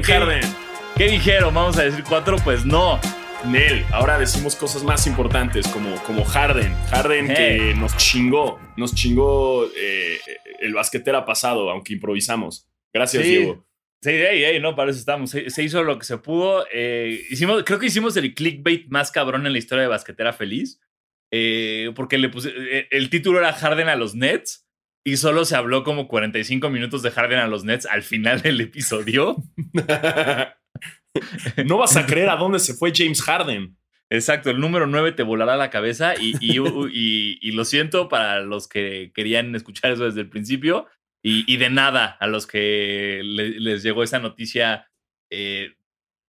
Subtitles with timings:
[0.00, 0.40] Harden.
[0.96, 1.52] ¿Qué dijeron?
[1.52, 2.36] ¿Vamos a decir cuatro?
[2.42, 2.98] Pues no.
[3.44, 6.72] Nel, ahora decimos cosas más importantes como, como Harden.
[6.90, 10.18] Harden que nos chingó, nos chingó eh,
[10.60, 12.68] el basquetera pasado, aunque improvisamos.
[12.94, 13.66] Gracias, Diego.
[14.00, 15.30] Sí, hey, hey, no, para eso estamos.
[15.30, 16.64] Se, hizo lo que se pudo.
[16.72, 20.80] Eh, hicimos, creo que hicimos el clickbait más cabrón en la historia de Basquetera Feliz.
[21.30, 22.52] Eh, porque le puse,
[22.90, 24.66] el título era Harden a los Nets
[25.04, 28.60] y solo se habló como 45 minutos de Harden a los Nets al final del
[28.60, 29.36] episodio.
[31.64, 33.76] no vas a creer a dónde se fue James Harden.
[34.10, 39.10] Exacto, el número 9 te volará la cabeza y, y, lo siento para los que
[39.14, 40.86] querían escuchar eso desde el principio
[41.22, 44.90] y, de nada a los que les llegó esa noticia
[45.30, 45.76] eh,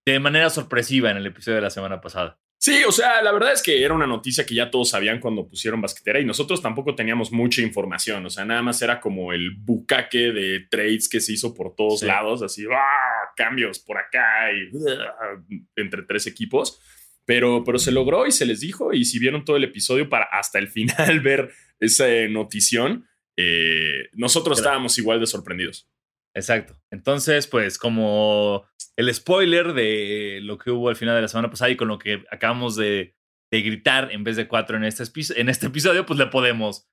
[0.06, 2.40] de manera sorpresiva en el episodio de la semana pasada.
[2.64, 5.46] Sí, o sea, la verdad es que era una noticia que ya todos sabían cuando
[5.46, 8.26] pusieron basquetera y nosotros tampoco teníamos mucha información.
[8.26, 12.04] O sea, nada más era como el bucaque de trades que se hizo por todos
[12.04, 13.34] lados, así, ¡ah!
[13.36, 15.44] cambios por acá y ¡ah!
[15.76, 16.80] entre tres equipos.
[17.26, 18.94] Pero, pero se logró y se les dijo.
[18.94, 23.06] Y si vieron todo el episodio para hasta el final ver esa notición,
[23.36, 25.90] eh, nosotros estábamos igual de sorprendidos.
[26.36, 26.76] Exacto.
[26.92, 31.72] Entonces, pues como el spoiler de lo que hubo al final de la semana pasada
[31.72, 33.16] y con lo que acabamos de,
[33.52, 35.04] gritar en vez de cuatro en este,
[35.40, 36.90] en este episodio, pues le podemos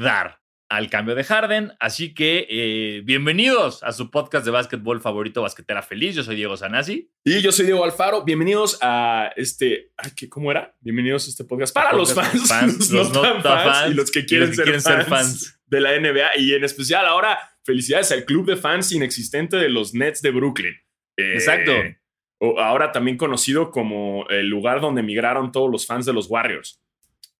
[0.00, 1.72] dar al cambio de Harden.
[1.80, 6.14] Así que eh, bienvenidos a su podcast de básquetbol favorito, Basquetera Feliz.
[6.14, 7.10] Yo soy Diego Sanasi.
[7.24, 8.24] Y yo soy Diego Alfaro.
[8.24, 9.92] Bienvenidos a este.
[10.28, 10.76] ¿Cómo era?
[10.80, 15.04] Bienvenidos a este podcast para los fans, los, no fans, y los que quieren, ser,
[15.04, 16.38] fans de la NBA.
[16.38, 20.74] Y en especial ahora, felicidades al club de fans inexistente de los Nets de Brooklyn.
[21.16, 21.72] Exacto.
[21.72, 21.98] Eh,
[22.40, 26.80] ahora también conocido como el lugar donde emigraron todos los fans de los Warriors.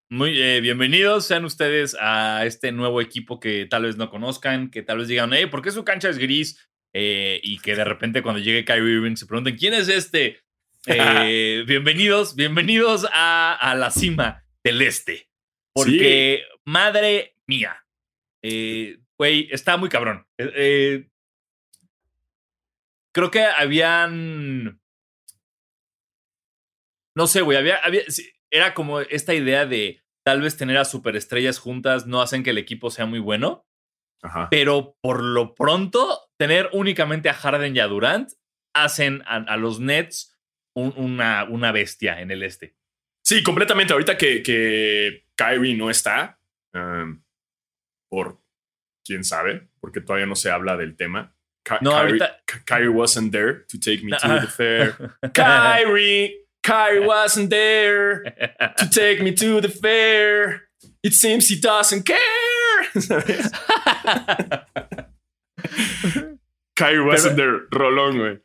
[0.08, 4.82] Muy eh, bienvenidos sean ustedes a este nuevo equipo que tal vez no conozcan, que
[4.82, 6.68] tal vez digan, hey, ¿por qué su cancha es gris?
[6.92, 10.40] Eh, y que de repente cuando llegue Kyrie Irving se pregunten, ¿quién es este?
[11.66, 15.28] bienvenidos, bienvenidos a, la cima del este.
[15.72, 17.84] Porque, madre mía,
[19.18, 20.26] güey, está muy cabrón.
[20.36, 21.04] creo
[23.30, 24.80] que habían.
[27.14, 28.02] No sé, güey, había, había,
[28.50, 32.58] era como esta idea de tal vez tener a superestrellas juntas no hacen que el
[32.58, 33.64] equipo sea muy bueno.
[34.50, 38.30] Pero por lo pronto, tener únicamente a Harden y a Durant
[38.74, 40.36] hacen a, los Nets
[40.74, 42.76] una, una, bestia en el este.
[43.24, 43.92] Sí, completamente.
[43.92, 46.40] Ahorita que, que Kyrie no está,
[46.74, 47.22] um,
[48.10, 48.40] por
[49.06, 51.34] quién sabe, porque todavía no se habla del tema.
[51.80, 52.20] no, Kyrie,
[52.64, 55.16] Kyrie wasn't there to take me to the fair.
[55.34, 58.24] Kyrie Kyrie wasn't there
[58.76, 60.62] to take me to the fair.
[61.02, 62.16] It seems he doesn't care.
[66.76, 68.40] Kyrie wasn't there, rolón, güey.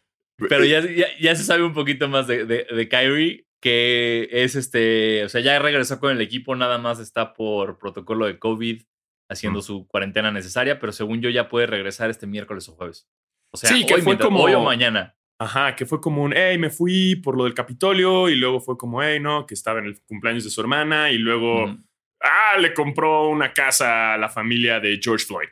[0.50, 0.82] Pero ya,
[1.20, 5.60] ya, se sabe un poquito más de, de, Kyrie, que es este, o sea, ya
[5.60, 8.82] regresó con el equipo, nada más está por protocolo de COVID
[9.32, 13.08] haciendo su cuarentena necesaria, pero según yo ya puede regresar este miércoles o jueves.
[13.52, 15.16] O sea, sí, que fue como, hoy o mañana.
[15.40, 18.78] Ajá, que fue como un, hey, me fui por lo del Capitolio y luego fue
[18.78, 21.78] como, hey, no, que estaba en el cumpleaños de su hermana y luego,
[22.22, 25.50] ah, le compró una casa a la familia de George Floyd.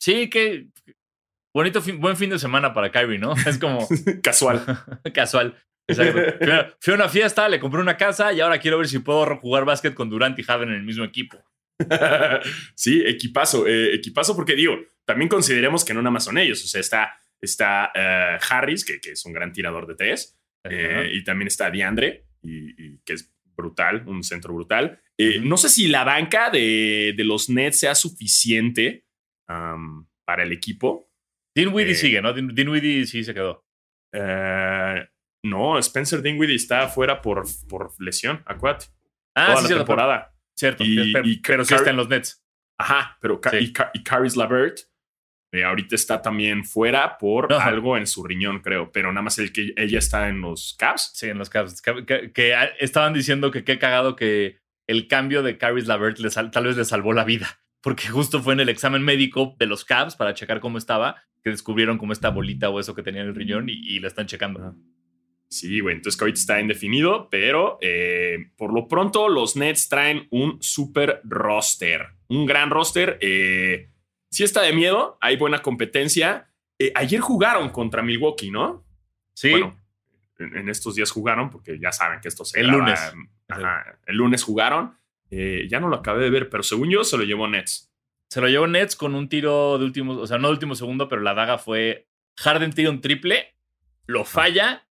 [0.00, 0.68] Sí, que
[1.54, 3.34] bonito, buen fin de semana para Kyrie, ¿no?
[3.46, 3.86] Es como...
[4.22, 4.64] Casual.
[5.14, 5.54] Casual.
[5.88, 6.74] Exacto.
[6.80, 9.64] Fui a una fiesta, le compré una casa y ahora quiero ver si puedo jugar
[9.64, 11.44] básquet con Durant y Harden en el mismo equipo.
[12.74, 16.66] sí, equipazo, eh, equipazo porque digo, también consideremos que no nada más son ellos, o
[16.66, 20.38] sea, está Está eh, Harris, que, que, es un gran tirador de tres.
[20.64, 25.00] Eh, y también está Diandre, y, que es brutal, un centro brutal.
[25.16, 29.06] Eh, no sé si la banca de, de, los Nets sea suficiente
[29.46, 31.10] para el equipo.
[31.54, 32.32] Dinwiddie sigue, ¿no?
[32.32, 33.64] Dinwiddie sí se quedó.
[35.44, 38.86] no, Spencer Dinwiddie está fuera por, por lesión, acuérdate.
[39.34, 40.35] Ah, Toda sí, la temporada.
[40.56, 42.42] Cierto, y, pero, sí está en los Nets.
[42.78, 44.80] Ajá, pero y, y Caris Lavert
[45.52, 49.52] eh, ahorita está también fuera por algo en su riñón, creo, pero nada más el
[49.52, 51.12] que ella está en los Cavs.
[51.14, 51.80] Sí, en los Cavs.
[51.82, 56.18] Que, estaban diciendo que qué cagado que el cambio de Caris Lavert
[56.52, 59.84] tal vez le salvó la vida, porque justo fue en el examen médico de los
[59.84, 63.28] Cavs para checar cómo estaba, que descubrieron como esta bolita o eso que tenía en
[63.28, 64.74] el riñón y, la están checando.
[65.48, 70.26] Sí, güey, entonces que ahorita está indefinido, pero eh, por lo pronto los Nets traen
[70.30, 73.18] un super roster, un gran roster.
[73.20, 73.90] Eh,
[74.30, 76.50] sí está de miedo, hay buena competencia.
[76.78, 78.84] Eh, ayer jugaron contra Milwaukee, ¿no?
[79.34, 79.50] Sí.
[79.50, 79.80] Bueno,
[80.38, 83.00] en, estos días jugaron, porque ya saben que esto se El lunes.
[84.06, 84.98] el lunes jugaron.
[85.30, 87.92] Eh, ya no lo acabé de ver, pero según yo se lo llevó Nets.
[88.28, 91.08] Se lo llevó Nets con un tiro de último, o sea, no de último segundo,
[91.08, 93.56] pero la daga fue Harden tira un triple
[94.06, 94.85] lo falla,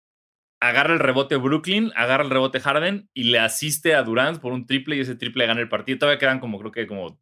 [0.68, 4.66] agarra el rebote Brooklyn, agarra el rebote Harden y le asiste a Durant por un
[4.66, 5.98] triple y ese triple gana el partido.
[5.98, 7.20] Todavía quedan como creo que como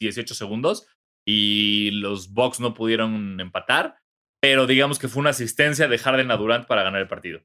[0.00, 0.86] 18 segundos
[1.26, 3.96] y los Bucks no pudieron empatar,
[4.40, 7.42] pero digamos que fue una asistencia de Harden a Durant para ganar el partido.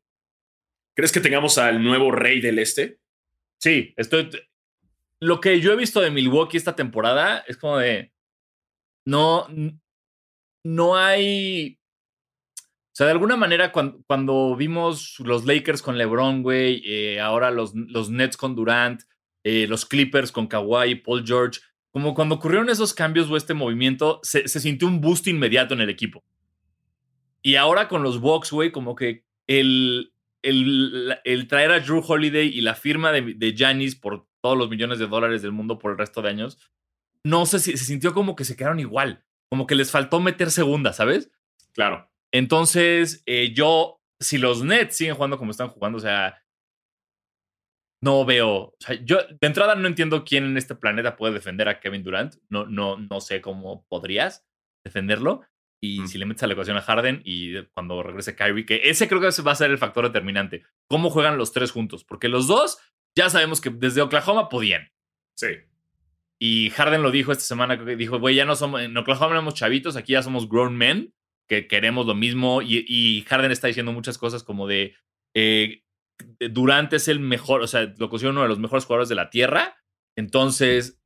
[0.95, 2.99] ¿Crees que tengamos al nuevo rey del este?
[3.59, 4.29] Sí, estoy.
[5.19, 8.13] Lo que yo he visto de Milwaukee esta temporada es como de.
[9.05, 9.47] No.
[10.63, 11.78] No hay.
[12.99, 17.73] Sea, de alguna manera, cuando, cuando vimos los Lakers con LeBron, güey, eh, ahora los,
[17.73, 19.03] los Nets con Durant,
[19.45, 21.61] eh, los Clippers con Kawhi, Paul George,
[21.91, 25.79] como cuando ocurrieron esos cambios o este movimiento, se, se sintió un boost inmediato en
[25.79, 26.25] el equipo.
[27.41, 30.11] Y ahora con los Bucks, güey, como que el,
[30.41, 34.99] el, el, traer a Drew Holiday y la firma de Janis por todos los millones
[34.99, 36.57] de dólares del mundo por el resto de años,
[37.23, 40.51] no sé si se sintió como que se quedaron igual, como que les faltó meter
[40.51, 41.31] segunda, ¿sabes?
[41.71, 42.09] Claro.
[42.31, 46.41] Entonces, eh, yo, si los Nets siguen jugando como están jugando, o sea,
[48.01, 51.67] no veo, o sea, yo de entrada no entiendo quién en este planeta puede defender
[51.67, 54.45] a Kevin Durant, no, no, no sé cómo podrías
[54.85, 55.43] defenderlo.
[55.81, 59.07] Y si le metes a la ecuación a Harden y cuando regrese Kyrie, que ese
[59.07, 60.63] creo que va a ser el factor determinante.
[60.89, 62.03] ¿Cómo juegan los tres juntos?
[62.03, 62.79] Porque los dos
[63.15, 64.91] ya sabemos que desde Oklahoma podían.
[65.37, 65.47] Sí.
[66.37, 69.95] Y Harden lo dijo esta semana, dijo, güey, ya no somos, en Oklahoma éramos chavitos,
[69.95, 71.13] aquí ya somos grown men,
[71.49, 72.61] que queremos lo mismo.
[72.61, 74.95] Y, Harden está diciendo muchas cosas como de,
[75.33, 75.83] eh,
[76.39, 79.29] Durant es el mejor, o sea, lo considero uno de los mejores jugadores de la
[79.29, 79.77] Tierra.
[80.15, 81.01] Entonces,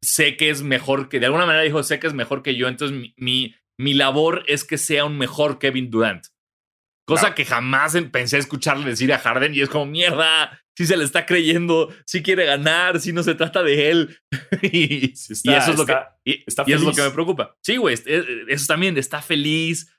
[0.00, 2.68] sé que es mejor que, de alguna manera dijo, sé que es mejor que yo.
[2.68, 6.26] Entonces, mi, mi labor es que sea un mejor Kevin Durant.
[7.04, 11.04] Cosa que jamás pensé escucharle decir a Harden y es como, mierda, si se le
[11.04, 14.18] está creyendo, si quiere ganar, si no se trata de él.
[14.62, 15.44] y, eso, es
[15.78, 15.94] lo, que,
[16.24, 17.56] es lo que me preocupa.
[17.62, 17.96] Sí, güey,
[18.48, 19.90] eso también, está feliz.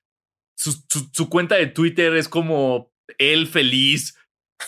[0.55, 4.15] Su, cuenta de Twitter es como él feliz.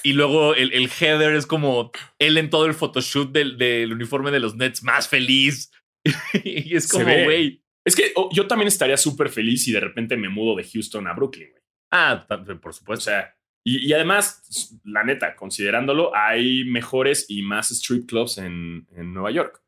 [0.04, 4.30] Y luego el, el header es como él en todo el photoshoot del, del uniforme
[4.32, 5.72] de los Nets más feliz.
[6.44, 10.16] y es como, güey, es que oh, yo también estaría súper feliz si de repente
[10.16, 11.64] me mudo de Houston a Brooklyn, güey.
[11.92, 12.26] Ah,
[12.62, 13.10] por supuesto.
[13.10, 19.14] O sea, y, además, la neta, considerándolo, hay mejores y más strip clubs en, en
[19.14, 19.62] Nueva York.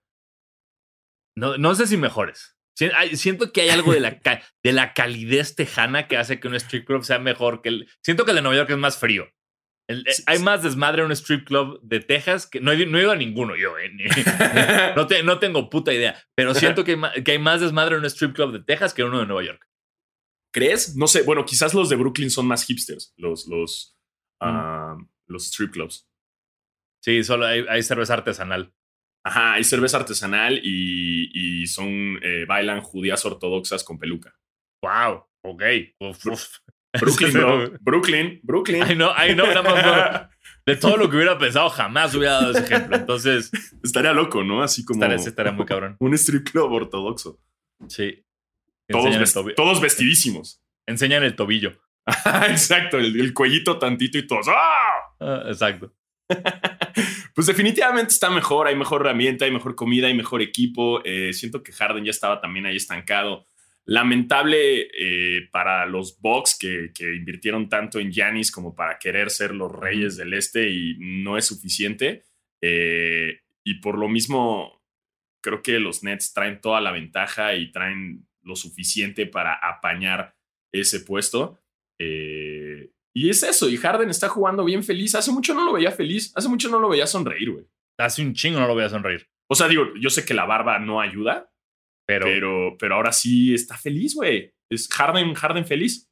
[1.36, 2.58] No, no sé si mejores.
[3.14, 4.20] Siento que hay algo de la,
[4.64, 7.90] de la calidez tejana que hace que un strip club sea mejor que el.
[8.02, 9.30] Siento que el de Nueva York es más frío.
[9.88, 13.02] Eh, hay más desmadre en un strip club de Texas que no he, no he
[13.02, 13.78] ido a ninguno yo.
[13.78, 13.92] Eh,
[14.96, 16.16] no, no, tengo puta idea.
[16.36, 19.10] Pero siento que, que, hay más desmadre en un strip club de Texas que en
[19.10, 19.68] uno de Nueva York.
[20.52, 20.96] ¿Crees?
[20.96, 21.24] No sé.
[21.24, 23.98] Bueno, quizás los de Brooklyn son más hipsters, los, los,
[24.42, 24.46] mm.
[24.46, 26.08] ah, los strip clubs.
[27.04, 28.74] Sí, solo hay, cerveza artesanal.
[29.24, 34.38] Ajá, hay cerveza artesanal y, y son eh, bailan judías ortodoxas con peluca.
[34.84, 35.64] Wow, ok.
[36.00, 36.58] Uf,
[37.00, 37.72] Brooklyn, bro.
[37.80, 38.84] Brooklyn, Brooklyn.
[38.84, 39.46] Ay, no, ay, no,
[40.66, 42.98] De todo lo que hubiera pensado, jamás hubiera dado ese ejemplo.
[42.98, 43.52] Entonces.
[43.84, 44.62] Estaría loco, ¿no?
[44.62, 45.04] Así como.
[45.06, 45.96] Estaría, muy cabrón.
[46.00, 47.40] Un strip club ortodoxo.
[47.88, 48.24] Sí.
[48.92, 50.62] Todos, todos vestidísimos.
[50.86, 51.80] Enseñan el tobillo.
[52.50, 54.48] exacto, el, cuellito tantito y todos.
[54.50, 55.16] ¡ah!
[55.20, 55.94] ah exacto.
[57.36, 61.04] pues definitivamente está mejor, hay mejor herramienta, hay mejor comida, hay mejor equipo.
[61.04, 63.46] Eh, siento que Harden ya estaba también ahí estancado.
[63.86, 69.72] Lamentable eh, para los Bucks que, invirtieron tanto en Giannis como para querer ser los
[69.72, 72.24] reyes del este y no es suficiente.
[72.62, 74.82] Eh, y por lo mismo,
[75.42, 80.36] creo que los Nets traen toda la ventaja y traen lo suficiente para apañar
[80.74, 81.60] ese puesto.
[82.00, 85.16] Eh, y es eso, y Harden está jugando bien feliz.
[85.16, 87.66] Hace mucho no lo veía feliz, hace mucho no lo veía sonreír, güey.
[88.00, 89.28] Hace un chingo no lo veía sonreír.
[89.50, 91.52] O sea, digo, yo sé que la barba no ayuda,
[92.08, 94.54] pero, pero, ahora sí está feliz, güey.
[94.70, 96.10] Es Harden, Harden feliz.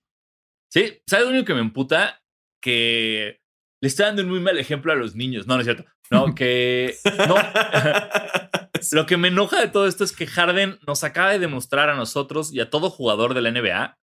[0.72, 2.22] Sí, ¿sabes lo único que me emputa?
[2.62, 3.42] Que
[3.82, 5.48] le está dando un muy mal ejemplo a los niños.
[5.48, 5.86] No, no es cierto.
[6.12, 6.96] No, que.
[7.28, 7.36] No.
[8.92, 11.96] lo que me enoja de todo esto es que Harden nos acaba de demostrar a
[11.96, 14.00] nosotros y a todo jugador de la NBA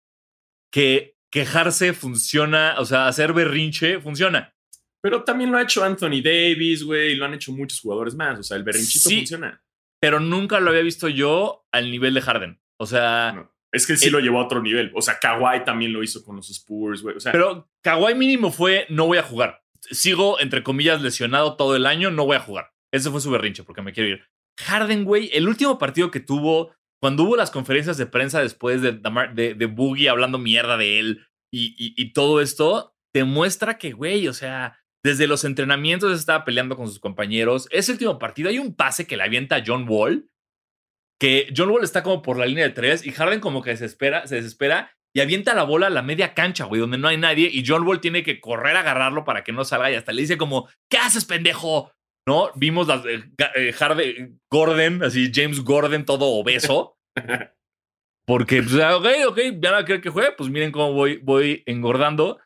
[0.71, 4.55] que quejarse funciona, o sea, hacer berrinche funciona.
[5.01, 8.39] Pero también lo ha hecho Anthony Davis, güey, y lo han hecho muchos jugadores más.
[8.39, 9.63] O sea, el berrinchito funciona
[10.03, 12.59] pero nunca lo había visto yo al nivel de Harden.
[12.77, 13.49] O sea.
[13.71, 14.91] Es que sí lo llevó a otro nivel.
[14.93, 17.15] O sea, Kawhi también lo hizo con los Spurs, güey.
[17.31, 19.63] pero Kawhi mínimo fue: no voy a jugar.
[19.79, 22.73] Sigo, entre comillas, lesionado todo el año, no voy a jugar.
[22.91, 24.27] Ese fue su berrinche porque me quiero ir.
[24.59, 28.93] Harden, güey, el último partido que tuvo, cuando hubo las conferencias de prensa después de,
[28.93, 34.79] de, Boogie hablando mierda de él y, y todo esto, demuestra que, güey, o sea,
[35.03, 37.67] desde los entrenamientos estaba peleando con sus compañeros.
[37.71, 40.29] Ese último partido hay un pase que le avienta a John Wall,
[41.19, 43.83] que John Wall está como por la línea de tres y Harden como que se
[43.83, 47.17] desespera, se desespera y avienta la bola a la media cancha, güey, donde no hay
[47.17, 50.11] nadie y John Wall tiene que correr a agarrarlo para que no salga y hasta
[50.11, 51.91] le dice como, ¿qué haces, pendejo?
[52.25, 52.51] ¿No?
[52.55, 53.23] Vimos las eh,
[53.55, 56.97] eh, Harden, Gordon, así James Gordon todo obeso.
[58.25, 61.63] Porque, pues, ah, ok, ok, ya no creo que juegue, pues miren cómo voy, voy
[61.65, 62.39] engordando.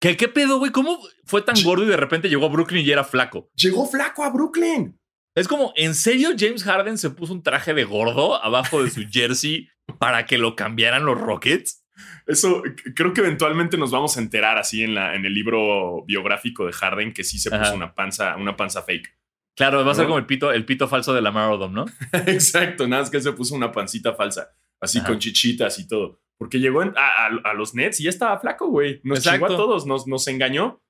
[0.00, 0.70] ¿Qué, ¿Qué pedo, güey?
[0.70, 3.50] ¿Cómo fue tan gordo y de repente llegó a Brooklyn y era flaco?
[3.56, 4.96] Llegó flaco a Brooklyn.
[5.34, 9.02] Es como, ¿en serio James Harden se puso un traje de gordo abajo de su
[9.10, 11.84] jersey para que lo cambiaran los Rockets?
[12.26, 12.62] Eso
[12.94, 16.72] creo que eventualmente nos vamos a enterar así en, la, en el libro biográfico de
[16.72, 19.14] Harden que sí se puso una panza, una panza fake.
[19.56, 21.86] Claro, va a ser como el pito, el pito falso de la Odom, ¿no?
[22.26, 26.20] Exacto, nada más que él se puso una pancita falsa, así con chichitas y todo.
[26.38, 29.00] Porque llegó a, los Nets y ya estaba flaco, güey.
[29.04, 30.82] Nos chingó a todos, nos, nos engañó.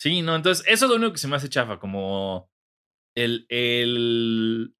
[0.00, 2.50] Sí, no, entonces eso es lo único que se me hace chafa, como
[3.16, 4.74] el, el...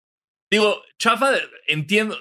[0.50, 1.30] Digo, chafa,
[1.68, 2.18] entiendo.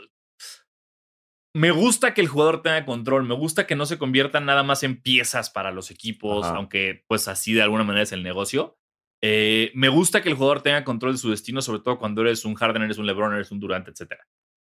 [1.55, 4.83] Me gusta que el jugador tenga control, me gusta que no se conviertan nada más
[4.83, 8.77] en piezas para los equipos, aunque pues así de alguna manera es el negocio.
[9.25, 12.43] Eh, me gusta que el jugador tenga control de su destino, sobre todo cuando eres
[12.43, 14.15] un Harden, eres un LeBron, eres un Durant, etc.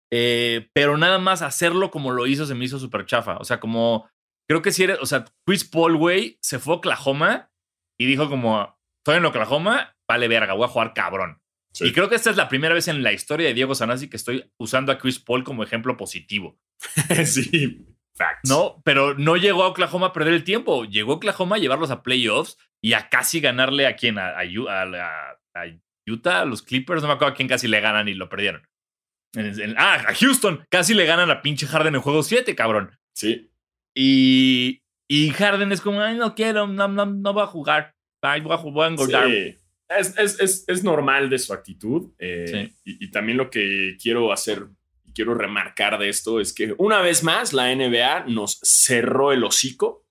[0.09, 3.35] Eh, pero nada más hacerlo como lo hizo se me hizo súper chafa.
[3.39, 4.09] O sea, como
[4.47, 7.51] creo que si eres, o sea, Chris Paul, güey, se fue a Oklahoma
[7.99, 11.41] y dijo como, estoy en Oklahoma, vale verga, voy a jugar cabrón.
[11.81, 14.15] Y creo que esta es la primera vez en la historia de Diego Sanasi que
[14.15, 16.57] estoy usando a Chris Paul como ejemplo positivo.
[17.25, 18.47] sí, facts.
[18.47, 20.85] No, pero no llegó a Oklahoma a perder el tiempo.
[20.85, 24.35] Llegó a Oklahoma a llevarlos a playoffs y a casi ganarle a quién, a,
[26.05, 28.67] Utah, a los Clippers, no me acuerdo a quién casi le ganan y lo perdieron.
[29.77, 32.91] ah, a Houston, casi le ganan a pinche Harden en juego 7, cabrón.
[33.15, 33.49] Sí.
[33.95, 37.95] Y, y Harden es como, ay, no quiero, no, no, no va a jugar.
[38.21, 39.27] Ay, voy a, voy a engordar.
[39.27, 39.57] Sí
[39.97, 42.11] es, normal de su actitud.
[42.19, 44.67] Eh, y, también lo que quiero hacer
[45.05, 49.43] y quiero remarcar de esto es que una vez más la NBA nos cerró el
[49.43, 50.02] hocico,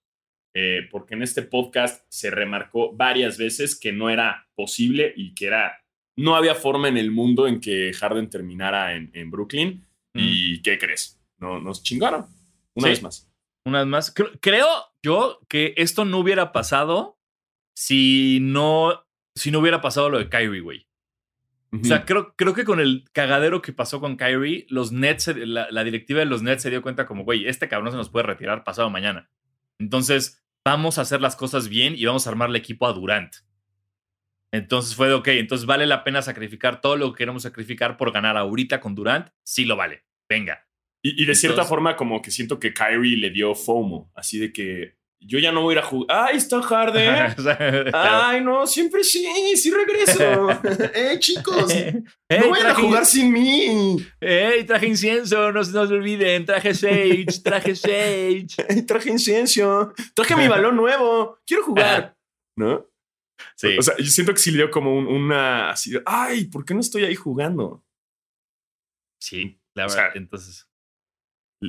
[0.54, 5.47] eh, porque en este podcast se remarcó varias veces que no era posible y que
[5.47, 5.85] era,
[6.16, 9.87] no había forma en el mundo en que Harden terminara en, Brooklyn.
[10.14, 11.18] ¿Y qué crees?
[11.38, 12.26] No, nos chingaron.
[12.75, 13.30] Una vez más.
[13.64, 14.14] Una vez más.
[14.40, 14.68] Creo
[15.02, 17.18] yo que esto no hubiera pasado
[17.75, 20.87] si no si no hubiera pasado lo de Kyrie, güey.
[21.73, 25.85] O sea, creo, creo que con el cagadero que pasó con Kyrie, los Nets, la,
[25.85, 28.62] directiva de los Nets se dio cuenta como, güey, este cabrón se nos puede retirar
[28.62, 29.30] pasado mañana.
[29.78, 33.35] Entonces, vamos a hacer las cosas bien y vamos a armar el equipo a Durant.
[34.52, 38.12] Entonces fue de, ok, entonces vale la pena sacrificar todo lo que queremos sacrificar por
[38.12, 39.28] ganar ahorita con Durant.
[39.42, 40.04] Sí lo vale.
[40.28, 40.66] Venga.
[41.04, 44.99] Y, de cierta forma, como que siento que Kyrie le dio FOMO, así de que
[45.25, 46.29] yo ya no voy a ir a jugar.
[46.29, 47.35] ¡Ay, está Harden!
[47.95, 48.67] ¡Ay, no!
[48.67, 49.26] Siempre sí,
[49.57, 50.50] sí regreso.
[50.95, 51.73] ¡Eh, chicos!
[52.29, 53.97] ¡No voy a jugar sin mí!
[54.21, 55.52] ¡Ey, traje incienso!
[55.52, 56.45] No se nos olviden.
[56.45, 58.47] Traje Sage, traje Sage.
[58.87, 59.93] traje incienso.
[60.14, 61.38] Traje mi balón nuevo.
[61.47, 62.17] Quiero jugar.
[62.57, 62.88] ¿No?
[63.57, 63.76] Sí.
[63.79, 66.45] O sea, yo siento que sí le dio como una así ¡ay!
[66.45, 67.85] ¿Por qué no estoy ahí jugando?
[69.21, 70.11] Sí, la verdad.
[70.14, 70.69] entonces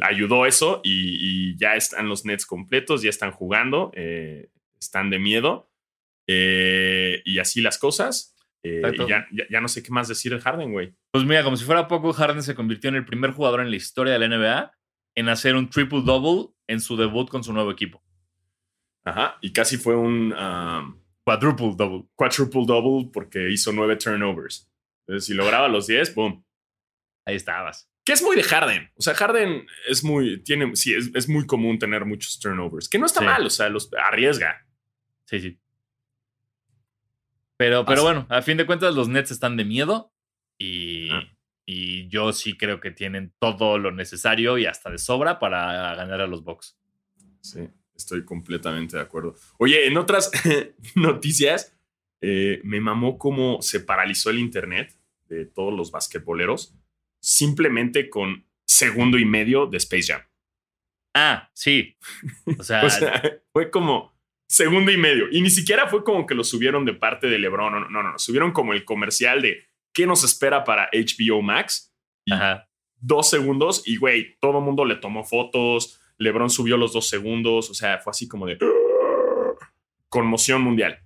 [0.01, 5.69] ayudó eso y, ya están los Nets completos, ya están jugando, eh, están de miedo
[6.27, 8.35] eh, y así las cosas.
[8.63, 10.95] Eh, ya, ya, no sé qué más decir de Harden, güey.
[11.11, 13.75] Pues mira, como si fuera poco, Harden se convirtió en el primer jugador en la
[13.75, 14.71] historia de la NBA
[15.15, 18.01] en hacer un triple-double en su debut con su nuevo equipo.
[19.03, 20.33] Ajá, y casi fue un...
[21.25, 22.07] Quadruple-double.
[22.15, 24.69] Quadruple-double porque hizo nueve turnovers.
[25.05, 26.45] Entonces, si lograba los 10, boom.
[27.25, 27.92] Ahí estabas.
[28.03, 28.91] Que es muy de Harden.
[28.95, 32.89] O sea, Harden es muy, tiene, sí, es, muy común tener muchos turnovers.
[32.89, 34.65] Que no está mal, o sea, los arriesga.
[35.25, 35.59] Sí, sí.
[37.55, 40.11] Pero, pero bueno, a fin de cuentas, los Nets están de miedo
[40.57, 41.23] y, ah.
[41.65, 46.19] y yo sí creo que tienen todo lo necesario y hasta de sobra para ganar
[46.19, 46.77] a los Bucks.
[47.39, 49.35] Sí, estoy completamente de acuerdo.
[49.59, 50.29] Oye, en otras
[50.95, 51.73] noticias,
[52.19, 54.93] eh, me mamó cómo se paralizó el internet
[55.29, 56.75] de todos los basquetboleros
[57.23, 60.21] simplemente con segundo y medio de Space Jam.
[61.15, 61.95] Ah, sí.
[62.59, 62.83] O sea,
[63.53, 64.13] fue como
[64.47, 65.27] segundo y medio.
[65.31, 67.71] Y ni siquiera fue como que lo subieron de parte de LeBron.
[67.71, 68.19] No, no, no.
[68.19, 71.95] Subieron como el comercial de qué nos espera para HBO Max.
[72.29, 72.69] Ajá.
[72.97, 75.99] Dos segundos y, güey, todo el mundo le tomó fotos.
[76.17, 77.69] LeBron subió los dos segundos.
[77.69, 78.57] O sea, fue así como de
[80.09, 80.99] conmoción mundial.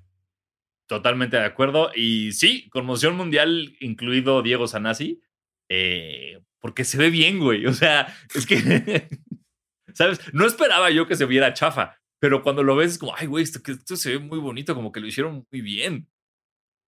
[0.88, 1.92] Totalmente de acuerdo.
[1.96, 5.22] Y sí, conmoción mundial, incluido Diego Sanasi.
[5.70, 7.66] Eh, porque se ve bien, güey.
[7.66, 8.58] O sea, es que,
[9.94, 10.20] ¿sabes?
[10.34, 13.44] No esperaba yo que se viera chafa, pero cuando lo ves es como, ay, güey,
[13.44, 16.10] esto, esto se ve muy bonito, como que lo hicieron muy bien.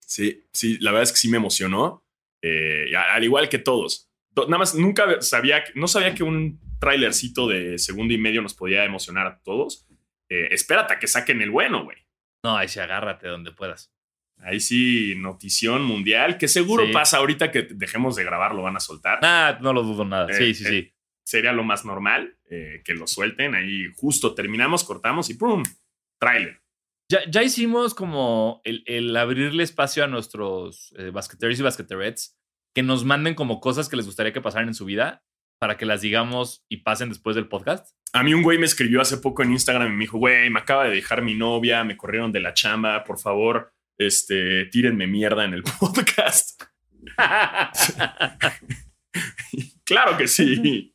[0.05, 2.03] Sí, sí, la verdad es que sí me emocionó.
[2.41, 4.09] Eh, al igual que todos.
[4.35, 8.85] Nada más, nunca sabía, no sabía que un trailercito de segundo y medio nos podía
[8.85, 9.85] emocionar a todos.
[10.29, 11.97] Eh, espérate a que saquen el bueno, güey.
[12.43, 13.91] No, ahí sí, agárrate donde puedas.
[14.41, 16.93] Ahí sí, notición mundial, que seguro Sí.
[16.93, 19.19] pasa ahorita que dejemos de grabar, lo van a soltar.
[19.21, 20.31] Ah, no lo dudo nada.
[20.33, 20.93] Sí, Eh, sí, eh, sí.
[21.25, 23.53] Sería lo más normal eh, que lo suelten.
[23.53, 25.63] Ahí justo terminamos, cortamos y ¡pum!
[26.19, 26.61] Trailer.
[27.11, 32.37] Ya, ya hicimos como el, el abrirle espacio a nuestros basqueteros y basqueterets
[32.75, 35.23] que nos manden como cosas que les gustaría que pasaran en su vida
[35.59, 37.95] para que las digamos y pasen después del podcast.
[38.13, 40.59] A mí un güey me escribió hace poco en Instagram y me dijo, güey, me
[40.59, 45.45] acaba de dejar mi novia, me corrieron de la chamba, por favor, este, tírenme mierda
[45.45, 46.63] en el podcast.
[49.83, 50.93] claro que sí.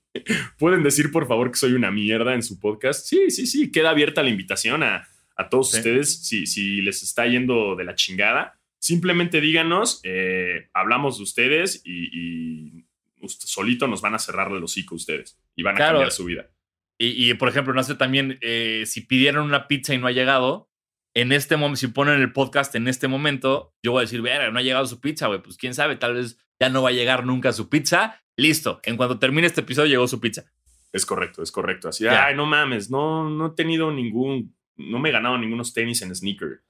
[0.58, 3.06] Pueden decir, por favor, que soy una mierda en su podcast.
[3.06, 3.72] Sí, sí, sí.
[3.72, 5.06] Queda abierta la invitación a,
[5.36, 5.78] a todos Sí.
[5.78, 6.26] ustedes.
[6.26, 12.08] Si, si les está yendo de la chingada, simplemente díganos, eh, hablamos de ustedes y,
[12.12, 12.84] y
[13.28, 15.94] solito nos van a cerrar el hocico ustedes y van a Claro.
[15.98, 16.48] cambiar su vida.
[16.96, 20.12] Y, y, por ejemplo, no sé también eh, si pidieron una pizza y no ha
[20.12, 20.70] llegado.
[21.14, 24.50] En este momento, si ponen el podcast en este momento, yo voy a decir, verga,
[24.50, 25.40] no ha llegado su pizza, güey.
[25.42, 28.20] Pues quién sabe, tal vez ya no va a llegar nunca su pizza.
[28.36, 28.80] Listo.
[28.82, 30.44] En cuanto termine este episodio, llegó su pizza.
[30.92, 31.88] Es correcto, es correcto.
[31.88, 36.02] Así, ay, no mames, no, no he tenido ningún, no me he ganado ningunos tenis
[36.02, 36.62] en sneaker.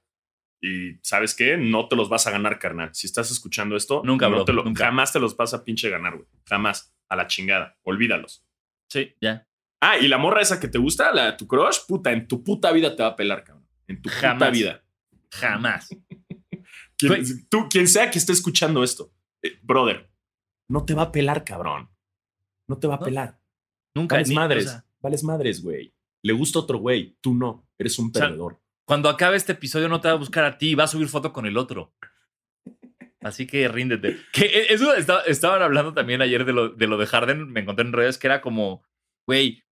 [0.61, 1.57] Y ¿sabes qué?
[1.57, 2.89] No te los vas a ganar, carnal.
[2.93, 4.85] Si estás escuchando esto, Nunca, no bro, te lo- nunca.
[4.85, 6.27] jamás te los vas a pinche ganar, güey.
[6.47, 6.91] Jamás.
[7.07, 7.77] A la chingada.
[7.83, 8.43] Olvídalos.
[8.89, 9.47] Sí, ya.
[9.81, 12.43] Ah, y la morra esa que te gusta, la de tu crush, puta, en tu
[12.43, 13.64] puta vida te va a pelar, cabrón.
[13.87, 14.51] En tu puta Jamás.
[14.51, 14.83] vida.
[15.31, 15.89] Jamás.
[16.97, 19.11] Quien, tú, quien sea que esté escuchando esto,
[19.43, 20.09] eh, brother,
[20.69, 21.89] no te va a pelar, cabrón.
[22.69, 23.05] No te va a No.
[23.05, 23.39] pelar.
[23.93, 24.15] Nunca.
[24.15, 24.63] Vales ni- o madres.
[24.71, 25.93] sea, Vales madres, güey.
[26.23, 27.17] Le gusta otro güey.
[27.21, 27.67] Tú no.
[27.77, 28.59] Eres un sea, perdedor.
[28.87, 31.31] cuando acabe este episodio, no te va a buscar a ti, va a subir foto
[31.33, 31.93] con el otro.
[33.21, 34.17] Así que ríndete.
[34.31, 37.51] Que e- eso estaba- estaban hablando también ayer de lo, de lo de Harden.
[37.51, 38.83] Me encontré en redes que era como,
[39.27, 39.63] güey,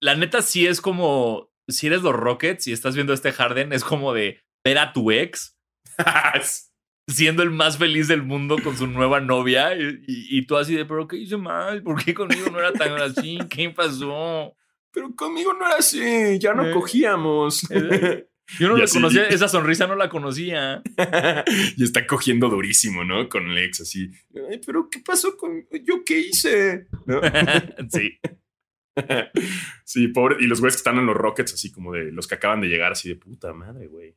[0.00, 3.84] la neta sí es como, si eres los Rockets y estás viendo este Harden, es
[3.84, 5.56] como de ver a tu ex
[7.08, 10.74] siendo el más feliz del mundo con su nueva novia y, y- y tú así
[10.74, 11.82] de, pero ¿qué hice mal?
[11.82, 13.38] ¿Por qué conmigo no era tan así?
[13.48, 14.54] ¿Qué pasó?
[14.92, 16.38] Pero conmigo no era así.
[16.40, 16.72] Ya no Eh.
[16.72, 17.70] cogíamos.
[17.70, 18.26] Eh.
[18.58, 20.82] Yo no la conocía, esa sonrisa no la conocía.
[21.76, 23.28] y está cogiendo durísimo, ¿no?
[23.28, 24.10] Con el ex así.
[24.50, 26.86] Ay, pero ¿qué pasó con yo qué hice?
[27.06, 27.20] ¿No?
[27.90, 28.18] sí.
[29.84, 30.36] sí, pobre.
[30.40, 32.68] Y los güeyes que están en los Rockets, así como de los que acaban de
[32.68, 34.16] llegar, así de puta madre, güey.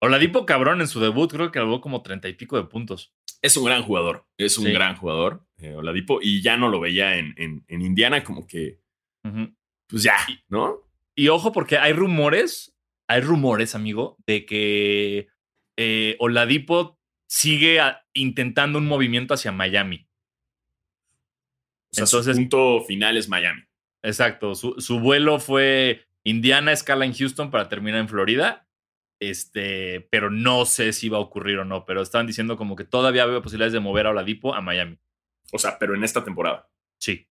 [0.00, 3.14] Oladipo cabrón en su debut, creo que algo como treinta y pico de puntos.
[3.40, 4.26] Es un gran jugador.
[4.38, 4.72] Es un Sí.
[4.72, 6.18] gran jugador, eh, Oladipo.
[6.20, 8.80] Y ya no lo veía en, en, en Indiana, como que,
[9.86, 10.16] pues ya,
[10.48, 10.80] ¿no?
[11.16, 12.76] Y ojo, porque hay rumores,
[13.08, 15.28] hay rumores, amigo, de que
[15.78, 20.06] eh, Oladipo sigue a- intentando un movimiento hacia Miami.
[21.92, 23.62] O sea, Entonces- su punto final es Miami.
[24.04, 24.54] Exacto.
[24.54, 28.68] Su, su vuelo fue Indiana, escala en Houston para terminar en Florida.
[29.18, 31.84] Este, pero no sé si va a ocurrir o no.
[31.86, 34.98] Pero estaban diciendo como que todavía veo posibilidades de mover a Oladipo a Miami.
[35.52, 36.68] O sea, pero en esta temporada.
[36.98, 37.26] Sí.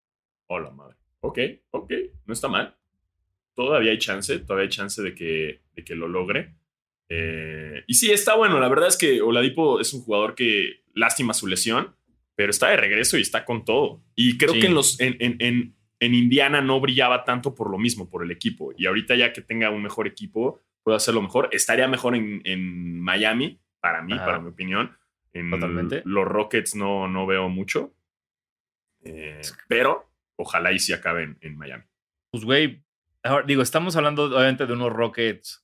[0.48, 0.96] Hola, madre.
[1.22, 1.40] Ok,
[1.72, 1.94] ok,
[2.26, 2.76] no está mal.
[3.54, 6.56] Todavía hay chance, todavía hay chance de que, de que lo logre.
[7.10, 8.60] Eh, y sí, está bueno.
[8.60, 11.96] La verdad es que Oladipo es un jugador que lástima su lesión,
[12.36, 14.02] pero está de regreso y está con todo.
[14.16, 14.62] Y creo Sí.
[14.62, 18.24] que en, los, en, en, en, en Indiana no brillaba tanto por lo mismo, por
[18.24, 18.74] el equipo.
[18.76, 21.48] Y ahorita ya que tenga un mejor equipo, puede hacerlo mejor.
[21.52, 24.26] Estaría mejor en, en Miami, para mí, Ajá.
[24.26, 24.98] para mi opinión.
[25.32, 26.02] En Totalmente.
[26.04, 27.94] los Rockets no, no veo mucho.
[29.04, 31.84] Eh, pero ojalá y si acaben en Miami.
[32.32, 32.84] Pues, güey,
[33.24, 35.64] ahora digo, estamos hablando obviamente de unos Rockets,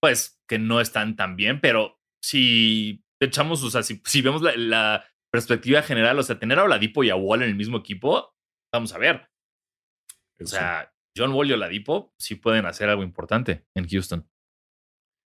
[0.00, 4.56] pues, que no están tan bien, pero si echamos, o sea, si, si vemos la,
[4.56, 8.32] la perspectiva general, o sea, tener a Oladipo y a Wall en el mismo equipo,
[8.72, 9.28] vamos a ver.
[10.40, 14.28] O sea, John Wall y Oladipo sí pueden hacer algo importante en Houston.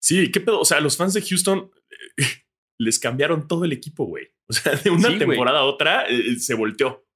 [0.00, 0.60] sí, qué pedo.
[0.60, 1.70] O sea, los fans de Houston
[2.18, 2.22] eh,
[2.78, 4.28] les cambiaron todo el equipo, güey.
[4.48, 7.06] O sea, de una Sí, temporada a otra eh, se volteó.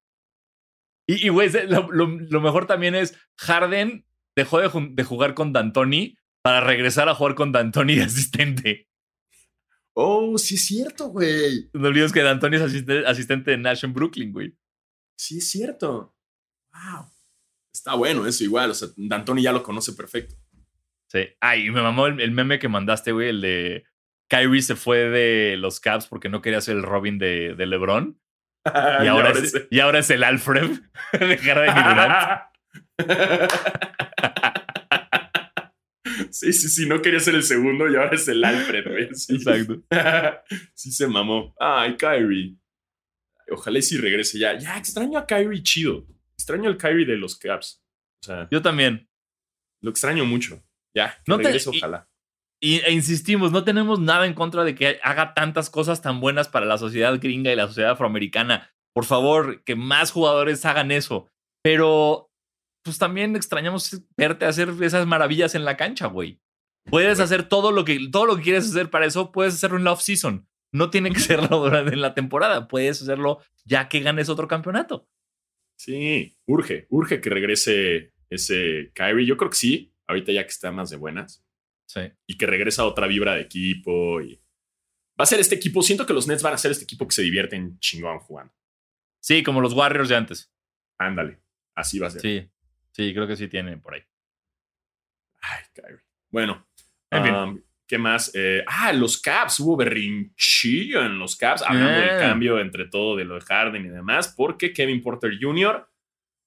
[1.07, 6.61] Y, güey, lo, lo- lo mejor también es Harden dejó de, jugar con D'Antoni para
[6.61, 8.89] regresar a jugar con D'Antoni de asistente.
[9.95, 11.69] Oh, sí es cierto, güey.
[11.75, 14.57] No olvides que D'Antoni es asistente, asistente de Nash en Brooklyn, güey.
[15.19, 16.17] Sí es cierto.
[16.73, 17.12] Wow.
[17.73, 18.71] Está bueno eso igual.
[18.71, 20.35] O sea, D'Antoni ya lo conoce perfecto.
[21.09, 21.29] Sí.
[21.41, 23.85] Ay, me mamó el, el meme que mandaste, güey, el de
[24.29, 28.19] Kyrie se fue de los Cavs porque no quería ser el Robin de, de LeBron.
[29.03, 30.71] Y ahora, es, y ahora es el Alfred
[31.13, 32.43] de Harden y Durant.
[36.31, 39.15] Sí, sí, sí, no quería ser el segundo y ahora es el Alfred, güey.
[39.15, 39.35] Sí.
[39.35, 39.83] Exacto.
[40.75, 41.55] sí se mamó.
[41.61, 42.57] Ay, Kyrie.
[43.51, 44.57] Ojalá y si regrese ya.
[44.59, 46.07] Ya extraño a Kyrie chido.
[46.43, 47.83] Extraño al Kyrie de los Caps.
[48.23, 49.09] O sea, Yo también.
[49.81, 50.63] lo extraño mucho.
[50.95, 52.09] Ya, que No te- regrese, y- ojalá.
[52.61, 56.47] Y, e insistimos, no tenemos nada en contra de que haga tantas cosas tan buenas
[56.49, 58.71] para la sociedad gringa y la sociedad afroamericana.
[58.95, 61.29] Por favor, que más jugadores hagan eso.
[61.65, 62.31] Pero,
[62.85, 66.41] pues también extrañamos verte hacer esas maravillas en la cancha, güey.
[66.91, 69.85] Puedes hacer todo lo que todo lo que quieres hacer para eso, puedes hacerlo en
[69.85, 70.47] la off-season.
[70.73, 72.69] No tiene que serlo durante la temporada.
[72.69, 75.09] Puedes hacerlo ya que ganes otro campeonato.
[75.83, 79.27] Sí, urge, urge que regrese ese Kyrie.
[79.27, 81.45] Yo creo que sí, ahorita ya que está más de buenas.
[81.87, 82.03] Sí.
[82.25, 84.21] Y que regresa otra vibra de equipo.
[84.21, 84.37] Y
[85.19, 85.83] va a ser este equipo.
[85.83, 88.55] Siento que los Nets van a ser este equipo que se divierten chingón jugando.
[89.19, 90.55] Sí, como los Warriors de antes.
[90.99, 91.41] Ándale,
[91.75, 92.21] así va a ser.
[92.21, 92.49] Sí.
[92.93, 94.03] Sí, creo que sí tienen por ahí.
[95.41, 96.03] Ay, Kyrie.
[96.31, 96.65] Bueno,
[97.11, 97.65] En fin.
[97.93, 98.31] ¿Qué más?
[98.35, 99.61] Eh, ah, los Caps.
[99.61, 102.19] Hubo berrinchillo en los Caps, hablando del Ah.
[102.21, 105.87] cambio entre todo de lo de Harden y demás, porque Kevin Porter Jr.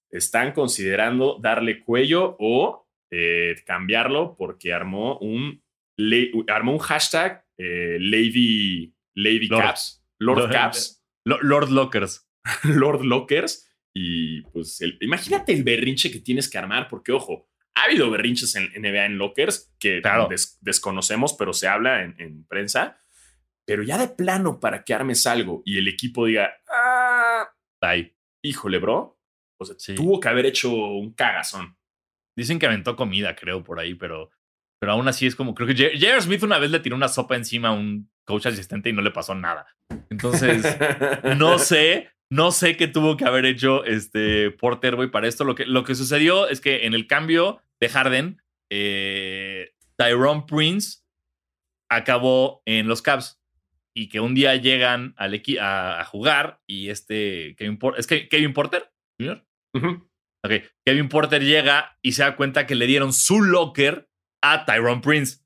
[0.10, 5.62] están considerando darle cuello o eh, cambiarlo porque armó un,
[5.98, 9.62] le- armó un hashtag eh, Lady, Lady Lord.
[9.66, 10.04] Caps.
[10.18, 10.52] Lord Lord.
[10.52, 11.06] Caps.
[11.26, 12.28] Lo- Lord Lockers.
[12.64, 13.70] Lord Lockers.
[13.94, 18.56] Y pues, el- imagínate el berrinche que tienes que armar, porque ojo, ha habido berrinches
[18.56, 20.28] en NBA en Lockers que Claro.
[20.30, 23.02] des- desconocemos, pero se habla en, en prensa.
[23.68, 27.50] Pero ya de plano, para que armes algo y el equipo diga, ah,
[27.82, 28.16] Bye.
[28.44, 29.20] híjole, bro.
[29.60, 29.96] O sea, Sí.
[29.96, 31.78] tuvo que haber hecho un cagazón.
[32.38, 34.30] Dicen que aventó comida, creo, por ahí, pero,
[34.80, 36.22] pero aún así es como, creo que J.R.
[36.22, 39.12] Smith una vez le tiró una sopa encima a un coach asistente y no le
[39.12, 39.66] pasó nada.
[40.10, 40.64] Entonces,
[41.40, 45.44] no sé, no sé qué tuvo que haber hecho este Porter, güey, para esto.
[45.46, 51.00] Lo que, lo que sucedió es que en el cambio de Harden, eh, Tyrone Prince
[51.90, 53.40] acabó en los Cavs
[53.96, 58.08] y que un día llegan al equi- a, a jugar y este Kevin Porter, ¿es
[58.08, 58.92] que Kevin Porter?
[59.20, 59.46] Jr.?
[59.74, 60.10] Ujú.
[60.46, 60.52] Ok,
[60.86, 64.10] Kevin Porter llega y se da cuenta que le dieron su locker
[64.44, 65.40] a Tyrone Prince.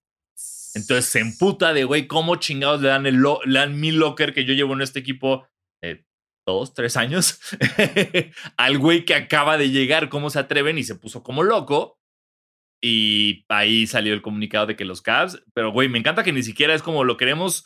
[0.76, 4.34] Entonces se emputa de, güey, ¿cómo chingados le dan, el lo- le dan mi locker
[4.34, 5.48] que yo llevo en este equipo
[5.84, 6.06] eh,
[6.48, 7.40] dos, tres años
[8.58, 10.10] al güey que acaba de llegar?
[10.10, 10.78] ¿Cómo se atreven?
[10.78, 11.99] Y se puso como loco.
[12.82, 16.44] Y ahí salió el comunicado de que los Cavs, pero güey, me encanta que ni
[16.44, 17.66] siquiera es como lo queremos.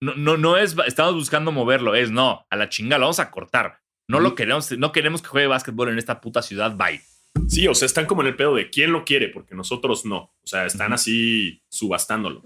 [0.00, 3.30] No, no, no es, estamos buscando moverlo, es no, a la chinga lo vamos a
[3.30, 3.80] cortar.
[4.10, 7.00] No lo queremos, no queremos que juegue básquetbol en esta puta ciudad, bye.
[7.48, 10.16] Sí, o sea, están como en el pedo de quién lo quiere, porque nosotros no.
[10.42, 12.42] O sea, están así subastándolo.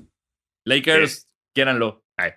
[0.64, 2.04] Lakers, quiéranlo.
[2.16, 2.32] Ay,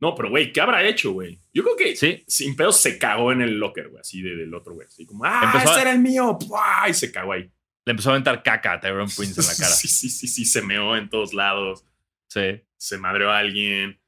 [0.00, 1.40] No, pero güey, ¿qué habrá hecho, güey?
[1.52, 4.54] Yo creo que Sí, sin pedo se cagó en el locker, güey, así de- del
[4.54, 4.86] otro, güey.
[4.86, 6.38] Así como, ah, Empezó a- ese era el mío.
[6.38, 6.88] ¡Pua!
[6.88, 7.50] Y se cagó ahí.
[7.86, 9.70] Le empezó a aventar caca a Tyrone Prince en la cara.
[9.74, 11.84] Sí, sí, sí, sí, se meó en todos lados.
[12.28, 12.62] Sí.
[12.76, 14.00] Se madreó a alguien.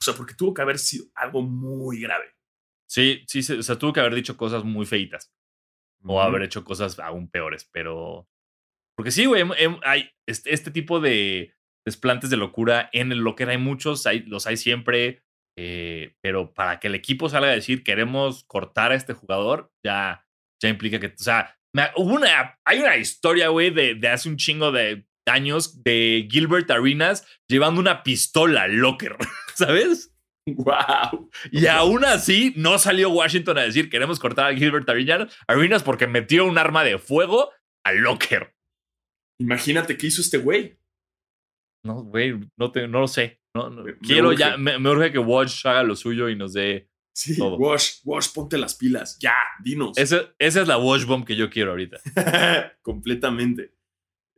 [0.00, 2.34] O sea, porque tuvo que haber sido algo muy grave.
[2.88, 5.32] Sí, sí, o sea, tuvo que haber dicho cosas muy feitas.
[6.02, 8.26] O haber hecho cosas aún peores, pero.
[8.96, 11.54] Porque sí, güey, em- em- hay este, este tipo de
[11.86, 13.50] desplantes de locura en el locker.
[13.50, 15.22] Hay muchos, hay, los hay siempre.
[15.58, 20.26] eh, pero para que el equipo salga a decir queremos cortar a este jugador, ya,
[20.62, 21.08] ya implica que.
[21.08, 25.06] O sea, me- hubo una, hay una historia, güey, de, de hace un chingo de
[25.26, 29.16] años de Gilbert Arenas llevando una pistola al locker,
[29.54, 30.12] ¿sabes?
[30.46, 31.30] ¡Wow!
[31.52, 36.06] Y aún así no salió Washington a decir queremos cortar a Gilbert Arenas, Arenas porque
[36.08, 37.50] metió un arma de fuego
[37.84, 38.54] al locker.
[39.40, 40.76] Imagínate qué hizo este güey.
[41.84, 43.40] No, güey, no, te- no lo sé.
[43.54, 43.84] No, no.
[43.84, 46.89] Me- Quiero ya, me, me urge que Watch haga lo suyo y nos dé.
[47.20, 47.56] Sí, Todo.
[47.58, 49.18] Wash, Wash, ponte las pilas.
[49.20, 49.92] Ya, dinos.
[49.98, 51.98] Esa es la Watch Bomb que yo quiero ahorita.
[52.82, 53.74] Completamente.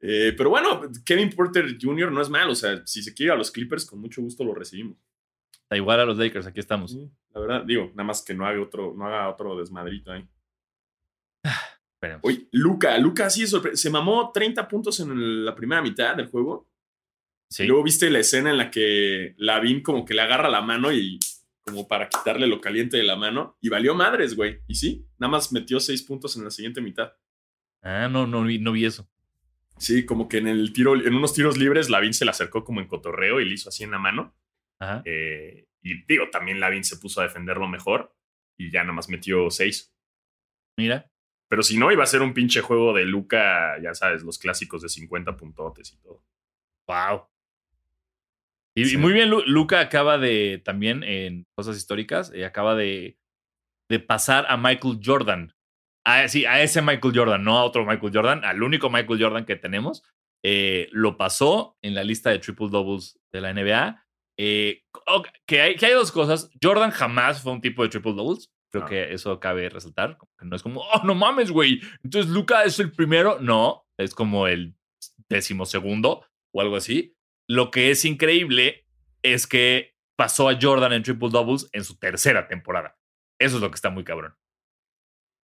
[0.01, 2.11] Eh, pero bueno, Kevin Porter Jr.
[2.11, 2.51] no es mal.
[2.51, 4.97] O sea, si se quiere ir a los Clippers, con mucho gusto lo recibimos.
[5.71, 6.91] Da igual a los Lakers, aquí estamos.
[6.91, 10.29] Sí, la verdad, digo, nada más que no haga otro, no haga otro desmadrito ahí.
[11.95, 12.21] Esperemos.
[12.25, 16.27] Oye, Luca, Luca sí sorpre- se mamó 30 puntos en el- la primera mitad del
[16.27, 16.69] juego.
[17.49, 17.65] Sí.
[17.67, 21.21] Luego viste la escena en la que Lavin como que le agarra la mano y
[21.65, 23.57] como para quitarle lo caliente de la mano.
[23.61, 24.61] Y valió madres, güey.
[24.67, 27.13] Y sí, nada más metió 6 puntos en la siguiente mitad.
[27.83, 29.09] Ah, no, no, vi- no vi eso.
[29.79, 32.81] Sí, como que en el tiro, en unos tiros libres, Lavin se le acercó como
[32.81, 34.37] en cotorreo y le hizo así en la mano.
[34.79, 35.03] Ajá.
[35.05, 38.15] Eh, y digo, también Lavin se puso a defenderlo mejor
[38.57, 39.93] y ya nada más metió 6.
[40.79, 41.11] Mira.
[41.49, 44.83] Pero si no, iba a ser un pinche juego de Luca, ya sabes, los clásicos
[44.83, 46.25] de 50 puntotes y todo.
[46.87, 47.27] Wow.
[48.75, 53.19] Y, muy bien, Lu- Luca acaba de, también en cosas históricas, eh, acaba de,
[53.91, 55.55] de pasar a Michael Jordan.
[56.07, 59.45] A, sí, a ese Michael Jordan, no a otro Michael Jordan, al único Michael Jordan
[59.45, 60.03] que tenemos.
[60.45, 64.05] Eh, lo pasó en la lista de triple doubles de la NBA.
[64.39, 64.83] Eh,
[65.47, 66.51] que, hay, que hay dos cosas.
[66.61, 68.51] Jordan jamás fue un tipo de triple doubles.
[68.73, 70.17] Creo que eso cabe resaltar.
[70.17, 71.81] como que no es como, oh, no mames, güey.
[72.03, 73.39] Entonces Luca es el primero.
[73.39, 74.75] No, es como el
[75.29, 77.15] décimo segundo o algo así.
[77.53, 78.87] Lo que es increíble
[79.23, 82.99] es que pasó a Jordan en triple doubles en su tercera temporada.
[83.39, 84.35] Eso es lo que está muy cabrón.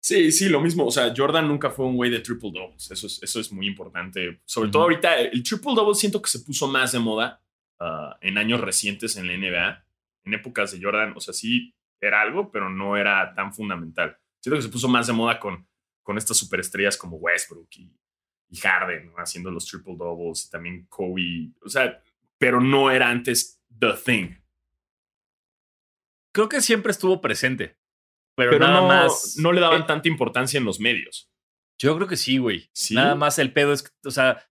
[0.00, 0.86] Sí, sí, lo mismo.
[0.86, 2.90] O sea, Jordan nunca fue un güey de triple doubles.
[2.90, 4.40] Eso es, eso es muy importante.
[4.46, 7.42] Sobre todo ahorita, el triple double siento que se puso más de moda
[7.78, 9.84] ah, en años recientes en la NBA.
[10.24, 14.16] En épocas de Jordan, o sea, sí era algo, pero no era tan fundamental.
[14.40, 15.68] Siento que se puso más de moda con,
[16.02, 17.92] con estas superestrellas como Westbrook y,
[18.50, 19.14] y Harden, ¿no?
[19.18, 21.50] haciendo los triple doubles y también Kobe.
[21.62, 22.02] O sea,
[22.38, 24.34] pero no era antes the thing.
[26.32, 27.76] Creo que siempre estuvo presente.
[28.36, 29.36] Pero, Pero nada no, más.
[29.38, 31.30] no le daban eh, tanta importancia en los medios.
[31.78, 32.70] Yo creo que sí, güey.
[32.72, 32.94] ¿Sí?
[32.94, 34.48] Nada más el pedo es, que, o sea,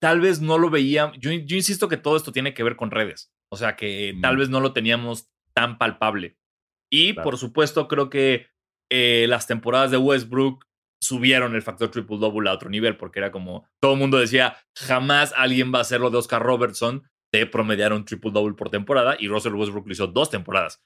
[0.00, 1.12] tal vez no lo veía.
[1.18, 3.32] Yo, yo insisto que todo esto tiene que ver con redes.
[3.48, 6.36] O sea, que tal vez no lo teníamos tan palpable.
[6.90, 7.30] Y Claro.
[7.30, 8.48] por supuesto, creo que
[8.90, 10.64] eh, las temporadas de Westbrook
[11.04, 14.56] subieron el factor triple double a otro nivel, porque era como todo el mundo decía:
[14.76, 18.70] jamás alguien va a hacer lo de Oscar Robertson de promediar un triple double por
[18.70, 19.16] temporada.
[19.18, 20.82] Y Russell Westbrook lo hizo dos temporadas.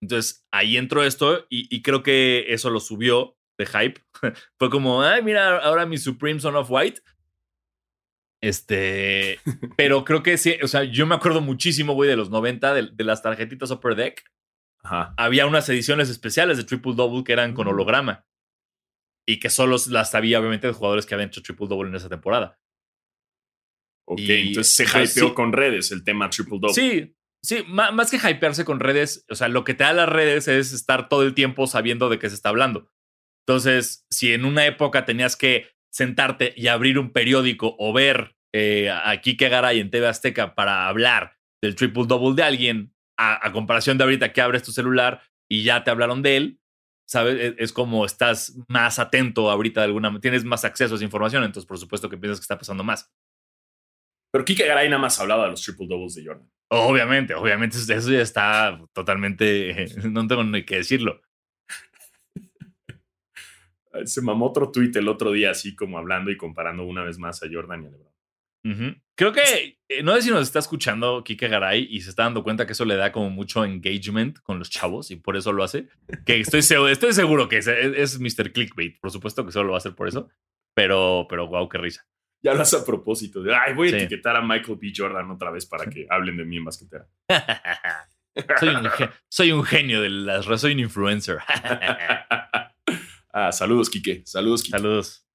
[0.00, 4.00] Entonces ahí entró esto y, y creo que eso lo subió de hype.
[4.58, 7.00] Fue como, ay, mira, ahora mi Supreme Son of White.
[8.40, 9.38] Este,
[9.76, 12.88] pero creo que sí, o sea, yo me acuerdo muchísimo, güey, de los 90, de,
[12.92, 14.24] de las tarjetitas Upper Deck.
[14.82, 15.14] Ajá.
[15.16, 17.70] Había unas ediciones especiales de Triple Double que eran con Mm.
[17.70, 18.24] holograma.
[19.28, 22.08] Y que solo las sabía, obviamente, de jugadores que habían hecho Triple Double en esa
[22.08, 22.58] temporada.
[24.08, 25.34] Ok, Y- entonces se hypeó sí.
[25.34, 26.74] con redes el tema triple double.
[26.74, 30.08] Sí, sí, ma- más que hypearse con redes, o sea, lo que te da las
[30.08, 32.90] redes es estar todo el tiempo sabiendo de qué se está hablando.
[33.46, 38.90] Entonces, si en una época tenías que sentarte y abrir un periódico o ver eh,
[38.90, 43.52] a Kike Garay en TV Azteca para hablar del triple double de alguien, a, a
[43.52, 46.60] comparación de ahorita que abres tu celular y ya te hablaron de él,
[47.12, 47.54] ¿sabes?
[47.58, 51.68] Es, como estás más atento ahorita de alguna tienes más acceso a esa información, entonces
[51.68, 53.12] por supuesto que piensas que está pasando más.
[54.32, 56.50] Pero Kike Garay nada más hablaba de los triple doubles de Jordan.
[56.70, 61.20] Obviamente, obviamente eso ya está totalmente, no tengo ni que decirlo.
[64.06, 67.42] Se mamó otro tweet el otro día, así como hablando y comparando una vez más
[67.42, 68.11] a Jordan y a LeBron.
[69.14, 72.42] Creo que, eh, no sé si nos está escuchando Kike Garay y se está dando
[72.42, 75.62] cuenta que eso le da como mucho engagement con los chavos y por eso lo
[75.64, 75.88] hace.
[76.24, 78.52] Que estoy seguro, estoy seguro que es, es, es Mr.
[78.52, 80.28] Clickbait, por supuesto que solo lo va a hacer por eso.
[80.74, 82.06] Pero, pero wow, qué risa.
[82.42, 83.42] Ya lo hace a propósito.
[83.42, 83.96] De, Ay, voy a Sí.
[83.98, 84.92] etiquetar a Michael B.
[84.96, 87.06] Jordan otra vez para que hablen de mí en basquetera.
[88.58, 88.88] soy, un,
[89.28, 91.38] soy un genio de las redes, soy un influencer.
[93.32, 94.22] ah, saludos, Kike.
[94.24, 94.78] Saludos, Kike.
[94.78, 95.26] Saludos.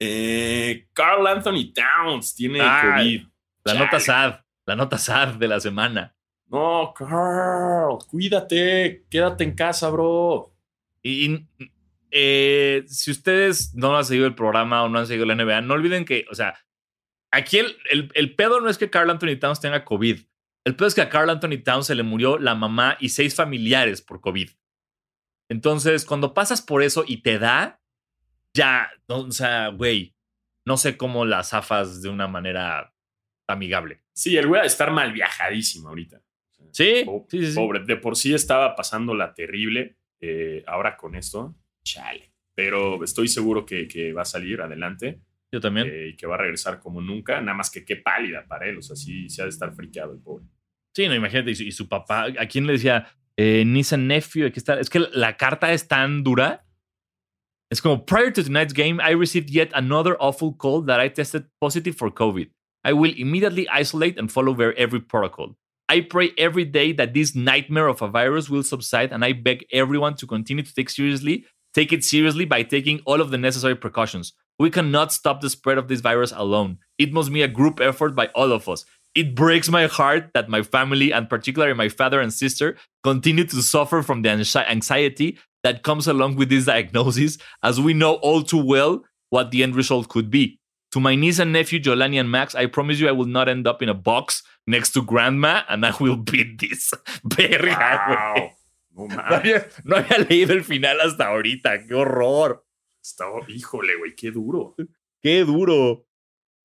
[0.00, 3.22] Eh, Carl Anthony Towns tiene Ah, COVID.
[3.64, 3.84] La Chale.
[3.84, 6.14] nota sad, la nota sad de la semana.
[6.46, 9.04] No, Carl, cuídate.
[9.10, 10.54] Quédate en casa, bro.
[11.02, 11.48] Y, y,
[12.10, 15.74] eh, si ustedes no han seguido el programa o no han seguido la NBA, no
[15.74, 16.54] olviden que, o sea,
[17.32, 20.20] aquí el, el, el pedo no es que Carl Anthony Towns tenga COVID.
[20.66, 23.34] El pedo es que a Carl Anthony Towns se le murió la mamá y seis
[23.34, 24.50] familiares por COVID.
[25.50, 27.80] Entonces, cuando pasas por eso y te da,
[28.54, 30.14] ya, o sea, güey,
[30.66, 32.94] no sé cómo la zafas de una manera
[33.48, 34.02] amigable.
[34.14, 36.20] Sí, el güey a estar mal viajadísimo ahorita.
[36.72, 37.54] Sí, Po- sí, sí, sí.
[37.54, 39.96] Pobre, de por sí estaba pasándola terrible.
[40.20, 42.32] eh, ahora con esto, chale.
[42.54, 45.20] Pero estoy seguro que, que va a salir adelante
[45.52, 45.88] Yo también.
[45.92, 47.40] eh, y que va a regresar como nunca.
[47.42, 48.78] Nada más que qué pálida para él.
[48.78, 50.46] O sea, sí, se ha de estar friqueado el pobre.
[50.96, 53.06] Sí, no, imagínate, y su, y su papá, ¿a quién le decía?
[53.36, 54.78] Eh, niece and nephew, aquí está.
[54.80, 56.63] Es que la carta es tan dura.
[57.70, 61.46] Es como, prior to tonight's game, I received yet another awful call that I tested
[61.60, 62.48] positive for COVID.
[62.84, 65.56] I will immediately isolate and follow every protocol.
[65.88, 69.66] I pray every day that this nightmare of a virus will subside, and I beg
[69.72, 73.74] everyone to continue to take seriously, take it seriously by taking all of the necessary
[73.74, 74.32] precautions.
[74.58, 76.78] We cannot stop the spread of this virus alone.
[76.98, 78.84] It must be a group effort by all of us.
[79.14, 83.62] It breaks my heart that my family, and particularly my father and sister, continue to
[83.62, 88.62] suffer from the anxiety that comes along with this diagnosis, as we know all too
[88.64, 90.60] well what the end result could be.
[90.92, 93.66] To my niece and nephew, Jolani and Max, I promise you I will not end
[93.66, 96.92] up in a box next to grandma and I will beat this.
[97.24, 98.04] Verga.
[98.08, 98.50] Wow.
[98.96, 101.84] No No había, no había leído el final hasta ahorita.
[101.88, 102.64] ¡Qué horror!
[103.02, 104.76] Estaba- híjole, güey, qué duro.
[105.20, 106.06] ¡Qué duro!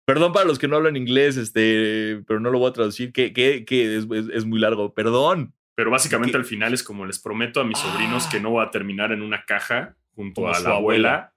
[0.06, 3.34] Perdón para los que no hablan inglés, este, pero no lo voy a traducir, que,
[3.34, 4.94] que, que es, es- es muy largo.
[4.94, 5.56] Perdón.
[5.80, 6.38] Pero básicamente ¿Qué?
[6.40, 9.22] al final es como les prometo a mis sobrinos que no voy a terminar en
[9.22, 11.34] una caja junto Como a la abuela, abuela.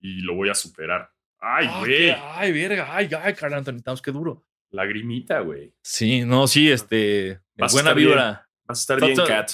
[0.00, 1.12] y lo voy a superar.
[1.38, 2.10] Ay, Ah, güey.
[2.10, 4.44] ay, verga, ay, ay, Carl Anthony Towns, qué duro.
[4.70, 5.72] Lagrimita, güey.
[5.80, 8.48] Sí, no, sí, este, Vas buena vibra.
[8.66, 9.52] Vas a estar bien, Kat.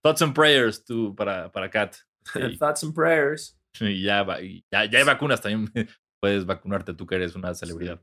[0.00, 1.96] Thoughts and prayers tú para, para Kat.
[2.32, 2.56] Sí.
[2.58, 3.58] Thoughts and prayers.
[3.80, 4.24] Y ya,
[4.70, 5.68] ya, ya hay vacunas también.
[6.20, 8.00] Puedes vacunarte tú que eres una celebridad.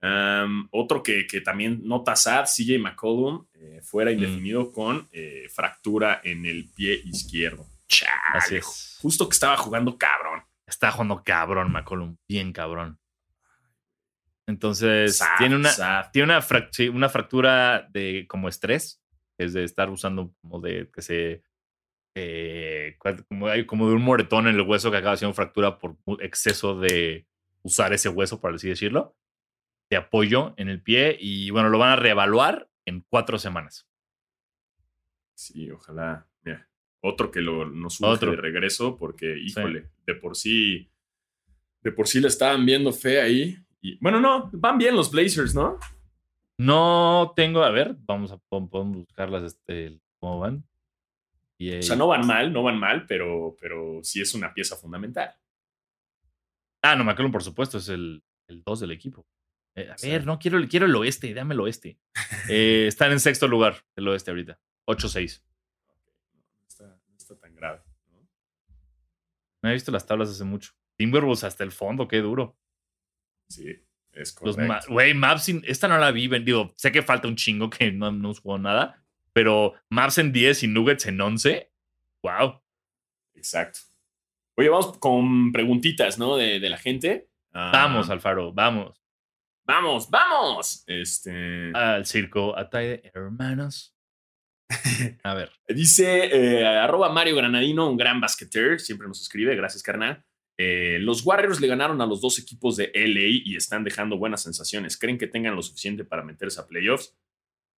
[0.00, 4.14] Um, otro que, que también nota sad, CJ McCollum, eh, fuera Mm.
[4.14, 7.66] indefinido con eh, fractura en el pie izquierdo.
[7.88, 8.98] Chale, Así es.
[9.00, 10.42] Justo que estaba jugando cabrón.
[10.66, 12.16] Está jugando cabrón, McCollum.
[12.28, 12.98] Bien cabrón.
[14.46, 16.06] Entonces, Sad, tiene una, sad.
[16.12, 19.02] tiene una, frac- sí, una fractura de como estrés.
[19.38, 21.42] Es de estar usando como de que se.
[22.16, 22.96] eh,
[23.28, 27.26] como, como de un moretón en el hueso que acaba siendo fractura por exceso de
[27.62, 29.16] usar ese hueso, por así decirlo.
[29.90, 31.16] De apoyo en el pie.
[31.18, 33.88] Y bueno, lo van a reevaluar en cuatro semanas.
[35.34, 36.26] Sí, ojalá.
[36.42, 36.68] Mira,
[37.00, 38.30] otro que lo, nos urge Otro.
[38.32, 40.90] de regreso porque, híjole, de por sí,
[41.82, 43.56] de por sí le estaban viendo fe ahí.
[43.80, 45.78] Y, bueno, no, van bien los Blazers, ¿no?
[46.58, 50.64] No tengo, a ver, vamos a podemos buscarlas, este, cómo van.
[51.56, 54.76] Y, O sea, no van mal, no van mal, pero, pero sí es una pieza
[54.76, 55.32] fundamental.
[56.82, 59.24] Ah, no, McCollum, por supuesto, es el 2 del equipo.
[59.78, 60.10] Eh, a Sí.
[60.10, 61.98] ver, no quiero, quiero el oeste, dame el oeste.
[62.48, 64.58] Eh, están en sexto lugar del oeste ahorita.
[64.86, 65.42] 8-6.
[66.34, 67.80] No está, no está tan grave.
[68.10, 68.26] ¿no?
[69.62, 70.72] Me he visto las tablas hace mucho.
[70.96, 72.56] Timberwolves hasta el fondo, qué duro.
[73.48, 73.68] Sí,
[74.12, 74.72] es Los correcto.
[74.72, 76.26] Ma- Güey, Maps, in- esta no la vi.
[76.40, 80.62] Digo, sé que falta un chingo que no, no jugó nada, pero Maps en 10
[80.64, 81.70] y Nuggets en 11.
[82.22, 82.60] Wow.
[83.34, 83.78] Exacto.
[84.56, 86.36] Oye, vamos con preguntitas, ¿no?
[86.36, 87.28] De, de la gente.
[87.52, 89.00] Ah, Vamos, Alfaro, vamos.
[89.68, 90.82] Vamos, vamos.
[90.86, 91.70] Este.
[91.74, 93.94] Al circo Ataide, hermanos.
[95.22, 95.52] A ver.
[95.68, 100.24] Dice eh, arroba Mario Granadino, un gran basqueter, siempre nos escribe, gracias carnal.
[100.56, 104.42] Eh, los Warriors le ganaron a los dos equipos de LA y están dejando buenas
[104.42, 104.96] sensaciones.
[104.96, 107.14] ¿Creen que tengan lo suficiente para meterse a playoffs?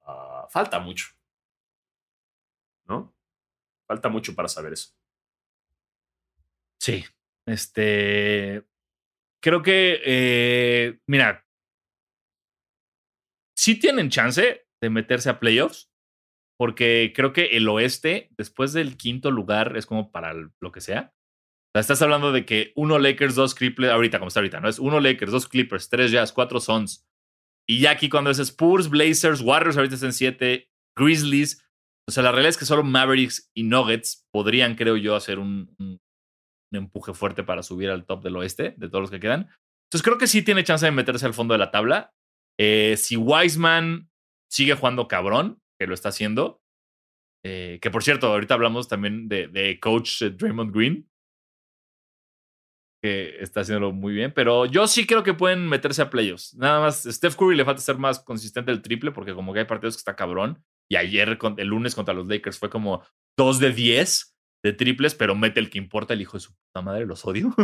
[0.05, 1.07] Ah, falta mucho.
[2.87, 3.15] ¿No?
[3.87, 4.91] Falta mucho para saber eso.
[6.79, 7.03] Sí.
[7.47, 8.63] Este.
[9.41, 10.01] Creo que.
[10.05, 11.43] eh, mira.
[13.59, 15.89] Sí tienen chance de meterse a playoffs.
[16.57, 21.13] Porque creo que el oeste, después del quinto lugar, es como para lo que sea.
[21.13, 24.67] O sea, estás hablando de que uno Lakers, dos Clippers, ahorita como está ahorita, ¿no?
[24.67, 27.05] Es uno Lakers, dos Clippers, tres Jazz, cuatro Suns.
[27.65, 31.65] Y ya aquí cuando es Spurs, Blazers, Warriors ahorita están siete, Grizzlies.
[32.09, 35.99] O sea, la realidad es que solo Mavericks y Nuggets podrían, creo yo, hacer un
[36.73, 39.49] empuje fuerte para subir al top del oeste, de todos los que quedan.
[39.87, 42.13] Entonces creo que sí tiene chance de meterse al fondo de la tabla.
[42.59, 44.09] Eh, si Wiseman
[44.51, 46.61] sigue jugando cabrón, que lo está haciendo,
[47.45, 51.09] eh, que por cierto, ahorita hablamos también de, coach eh, Draymond Green,
[53.01, 56.53] que está haciéndolo muy bien, pero yo sí creo que pueden meterse a playoffs.
[56.55, 59.65] Nada más, Steph Curry le falta ser más consistente el triple, porque como que hay
[59.65, 63.05] partidos que está cabrón, y ayer, el lunes contra los Lakers, fue como
[63.37, 66.81] 2 de 10 de triples, pero mete el que importa, el hijo de su puta
[66.81, 67.55] madre, los odio.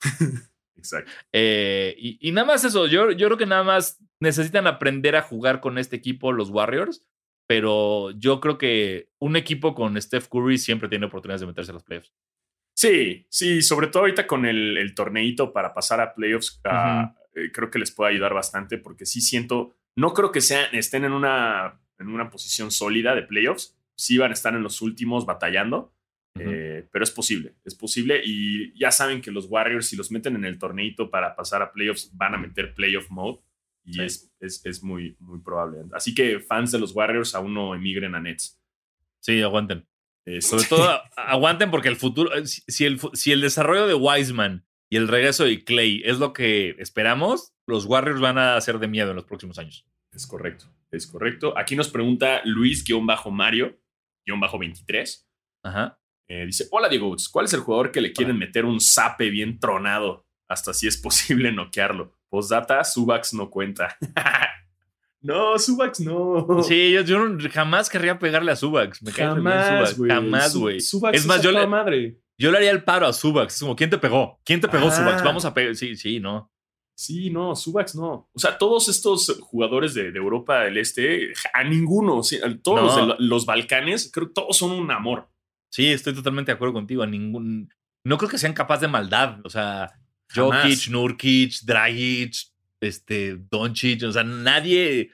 [0.80, 1.12] Exacto.
[1.32, 5.22] Eh, y, y nada más eso, yo, yo creo que nada más necesitan aprender a
[5.22, 7.04] jugar con este equipo, los Warriors,
[7.46, 11.74] pero yo creo que un equipo con Steph Curry siempre tiene oportunidades de meterse a
[11.74, 12.12] los playoffs.
[12.76, 17.50] Sí, sí, sobre todo ahorita con el, el torneito para pasar a playoffs, ah, eh,
[17.52, 21.12] creo que les puede ayudar bastante porque sí siento, no creo que sean, estén en
[21.12, 25.92] una, en una posición sólida de playoffs, sí van a estar en los últimos batallando,
[26.38, 30.36] Eh, pero es posible, es posible y ya saben que los Warriors si los meten
[30.36, 33.40] en el torneito para pasar a playoffs van a meter playoff mode
[33.84, 34.02] y Sí.
[34.02, 35.78] es, es, es muy, muy probable.
[35.92, 38.60] Así que fans de los Warriors aún no emigren a Nets.
[39.20, 39.86] Sí, aguanten.
[40.40, 44.96] Sobre todo, aguanten porque el futuro, eh, si el, si el desarrollo de Wiseman y
[44.96, 49.10] el regreso de Clay es lo que esperamos, los Warriors van a ser de miedo
[49.10, 49.84] en los próximos años.
[50.12, 51.58] Es correcto, es correcto.
[51.58, 55.26] Aquí nos pregunta Luis-Mario-23.
[55.64, 55.99] Ajá.
[56.32, 59.58] Eh, dice, hola Diego, ¿cuál es el jugador que le quieren meter un zape bien
[59.58, 60.24] tronado?
[60.48, 62.14] Hasta si es posible noquearlo.
[62.28, 63.96] Postdata, Subax no cuenta.
[65.22, 66.62] no, Subax no.
[66.62, 67.18] Sí, yo,
[67.52, 69.02] jamás querría pegarle a Subax.
[69.02, 70.10] Me Jamás, güey.
[70.10, 70.80] Jamás, güey.
[70.80, 72.20] Subax Es más, yo le, madre.
[72.38, 73.54] yo le haría el paro a Subax.
[73.54, 74.40] Es como, ¿quién te pegó?
[74.44, 74.92] ¿Quién te pegó, Ah.
[74.92, 75.22] Subax?
[75.24, 75.74] Vamos a pegar.
[75.74, 76.50] Sí, sí, no.
[76.94, 78.28] Sí, no, Subax no.
[78.32, 82.78] O sea, todos estos jugadores de, de Europa del Este, a ninguno, sí, a todos
[82.80, 82.84] No.
[82.86, 85.28] los de lo- los Balcanes, creo que todos son un amor.
[85.70, 87.02] Sí, estoy totalmente de acuerdo contigo.
[87.02, 87.72] A ningún.
[88.04, 89.38] No creo que sean capaces de maldad.
[89.44, 89.90] O sea,
[90.28, 90.62] Jamás.
[90.64, 92.34] Jokic, Nurkic, Dragic,
[92.80, 94.02] este, Doncic.
[94.04, 95.12] O sea, nadie.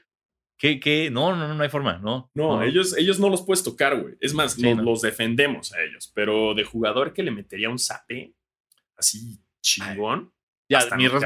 [0.59, 1.11] ¿Qué, qué?
[1.11, 2.31] No, no, no, no hay forma, ¿no?
[2.33, 4.15] No, ellos, ellos no los puedes tocar, güey.
[4.19, 4.83] Es más, Sí, no- no.
[4.83, 6.11] los defendemos a ellos.
[6.15, 8.33] Pero de jugador que le metería un zape
[8.97, 10.33] así chingón,
[10.69, 11.21] Ya, hasta mi, res-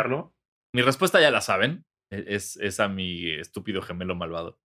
[0.74, 1.86] mi respuesta ya la saben.
[2.10, 4.60] E, Es, es a mi estúpido gemelo malvado.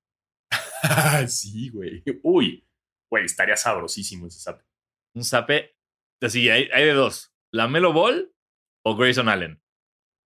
[1.28, 2.02] sí, güey.
[2.22, 2.65] Uy,
[3.10, 4.64] Güey, estaría sabrosísimo ese zape.
[5.14, 5.76] Un zape.
[6.20, 7.32] Así, hay, hay de dos.
[7.52, 8.34] ¿La Melo Ball
[8.84, 9.62] o Grayson Allen?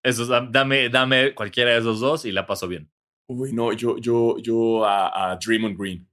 [0.02, 2.90] Eso, dame, dame cualquiera de esos dos y la paso bien.
[3.28, 6.08] Uy, no, yo, yo, yo a, a Draymond Green.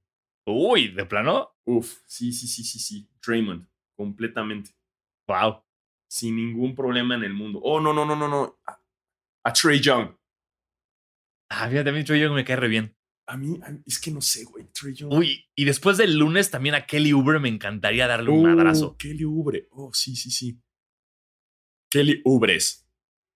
[0.46, 1.56] Uy, ¿de plano?
[1.66, 3.10] Uf, sí, sí, sí, sí, sí.
[3.26, 4.72] Draymond, completamente.
[5.28, 5.64] Wow.
[6.10, 7.60] Sin ningún problema en el mundo.
[7.64, 8.60] Oh, no, no, no, no, no.
[8.66, 8.82] A,
[9.46, 10.16] a Trey Young.
[11.50, 12.97] Ah, fíjate, a mí Trey Young me cae re bien.
[13.30, 14.68] A mí, a mí- es que no sé, güey.
[15.10, 18.96] Uy, y después del lunes también a Kelly Uber me encantaría darle un Oh, madrazo.
[18.98, 19.68] Kelly Ubre.
[19.72, 20.60] Oh, sí, sí, sí.
[21.92, 22.86] Kelly Ubres.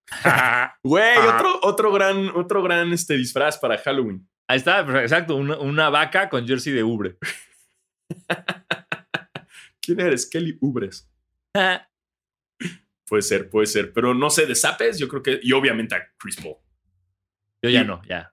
[0.82, 1.36] Güey, Ajá.
[1.36, 4.28] otro, otro gran, otro gran este, disfraz para Halloween.
[4.48, 7.16] Ahí está, pero exacto, una, una vaca con jersey de Ubre.
[9.80, 10.26] ¿Quién eres?
[10.28, 11.08] Kelly Ubres.
[13.06, 13.92] Puede ser, puede ser.
[13.92, 15.38] Pero no sé, de Zapes, yo creo que.
[15.42, 16.56] Y obviamente a Chris Paul.
[17.62, 18.31] Yo ya no, ya.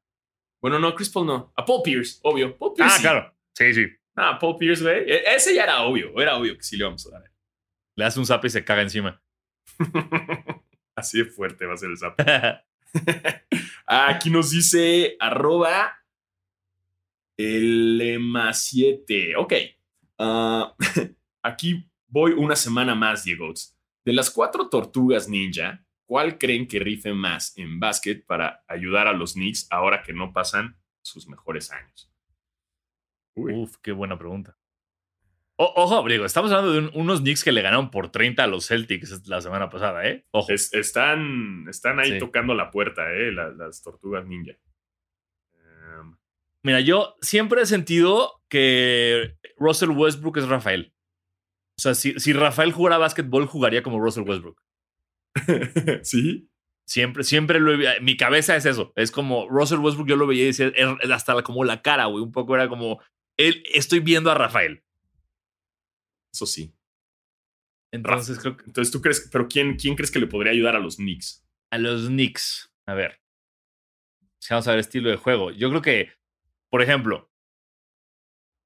[0.62, 1.53] Bueno, no, Chris Paul no.
[1.55, 2.57] A Paul Pierce, obvio.
[2.57, 2.93] Paul Pierce.
[2.93, 3.01] Ah, sí.
[3.01, 3.36] claro.
[3.53, 3.86] Sí, sí.
[4.16, 5.10] Ah, Paul Pierce, güey.
[5.10, 6.20] E- Ese ya era obvio.
[6.22, 7.32] Era obvio que sí le vamos a dar.
[7.95, 9.22] Le das un zap y se caga encima.
[10.95, 12.20] Así de fuerte va a ser el zap.
[13.86, 15.95] Aquí nos dice arroba
[17.38, 19.36] el EMA 7.
[19.38, 19.53] Ok.
[20.18, 20.76] Ah,
[21.43, 23.53] aquí voy una semana más, Diego.
[24.03, 29.14] De las cuatro tortugas ninja, ¿cuál creen que rife más en básquet para ayudar a
[29.14, 32.12] los Knicks ahora que no pasan sus mejores años?
[33.36, 33.53] Uy.
[33.53, 34.57] Uf, qué buena pregunta.
[35.55, 38.47] O- ojo, digo, estamos hablando de un- unos Knicks que le ganaron por 30 a
[38.47, 40.26] los Celtics la semana pasada, ¿eh?
[40.32, 40.51] Ojo.
[40.51, 42.18] Es- están, están ahí Sí.
[42.18, 43.32] tocando la puerta, ¿eh?
[43.32, 44.53] la- las tortugas ninja.
[45.53, 46.18] Em,
[46.64, 50.91] Mira, yo siempre he sentido que Russell Westbrook es Rafael.
[51.78, 54.60] O sea, si, si Rafael jugara básquetbol, jugaría como Russell Westbrook.
[56.04, 56.50] ¿Sí?
[56.88, 58.94] Siempre, siempre lo he- Mi cabeza es eso.
[58.96, 62.06] Es como Russell Westbrook, yo lo veía y decía, er- hasta la- como la cara,
[62.06, 62.24] güey.
[62.24, 63.00] Un poco era como,
[63.38, 64.84] él, estoy viendo a Rafael.
[66.34, 66.74] Eso sí.
[67.92, 69.30] Entonces creo que Entonces, ¿tú crees?
[69.32, 71.46] ¿Pero quién, quién crees que le podría ayudar a los Knicks?
[71.72, 73.22] a los Knicks, a ver.
[74.50, 75.52] Vamos a ver estilo de juego.
[75.52, 76.12] Yo creo que,
[76.72, 77.32] por ejemplo,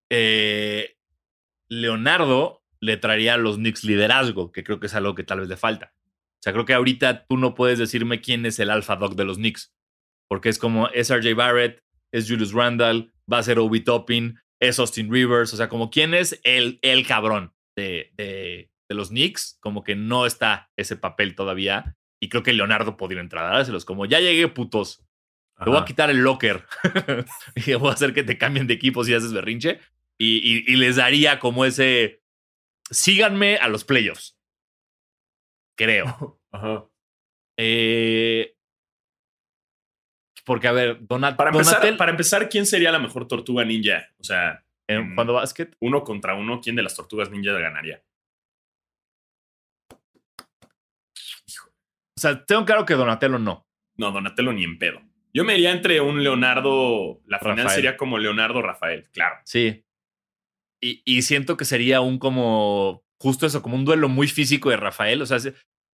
[0.10, 0.96] eh,
[1.70, 5.50] Leonardo le traería a los Knicks liderazgo, que creo que es algo que tal vez
[5.50, 5.94] le falta.
[6.44, 9.24] O sea, creo que ahorita tú no puedes decirme quién es el alpha dog de
[9.24, 9.74] los Knicks,
[10.28, 11.80] porque es como es RJ Barrett,
[12.12, 16.14] es Julius Randall, va a ser Obi Toppin, es Austin Rivers, o sea, como quién
[16.14, 21.34] es el, el cabrón de, de, de los Knicks, como que no está ese papel
[21.36, 21.96] todavía.
[22.22, 25.00] Y creo que Leonardo podría entrar a dárselos, como ya llegué, putos.
[25.64, 26.66] Te voy a quitar el locker
[27.56, 29.80] y voy a hacer que te cambien de equipo si haces berrinche.
[30.18, 32.22] Y, y- y les daría como ese.
[32.90, 34.38] Síganme a los playoffs.
[35.76, 36.40] Creo.
[36.52, 36.86] Ajá.
[37.58, 38.56] Eh,
[40.46, 44.10] porque, a ver, Donat Para empezar, Donatel, para empezar, ¿quién sería la mejor tortuga ninja?
[44.20, 48.04] O sea, en cuando básquet, uno contra uno, ¿quién de las tortugas ninja ganaría?
[52.16, 53.68] o sea, tengo claro que Donatello no.
[53.96, 55.02] No, Donatello ni en pedo.
[55.34, 57.22] Yo me iría entre un Leonardo.
[57.26, 57.76] La final Rafael.
[57.76, 59.38] sería como Leonardo Rafael, claro.
[59.46, 59.84] Sí.
[60.80, 63.04] Y, y siento que sería un como.
[63.24, 65.22] Justo eso, como un duelo muy físico de Rafael.
[65.22, 65.54] O sea, se-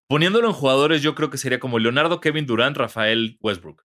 [0.08, 3.84] poniéndolo en jugadores, yo creo que sería como Leonardo, Kevin Durant, Rafael, Westbrook.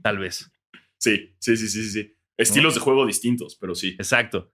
[0.00, 0.52] Tal vez.
[1.00, 2.16] Sí, sí, sí, sí, sí.
[2.38, 3.96] Estilos de juego distintos, pero sí.
[3.98, 4.52] Exacto.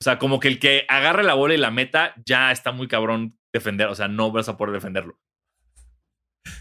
[0.00, 2.88] O sea, como que el que agarre la bola y la meta ya está muy
[2.88, 3.86] cabrón defender.
[3.86, 5.20] O sea, no vas a poder defenderlo.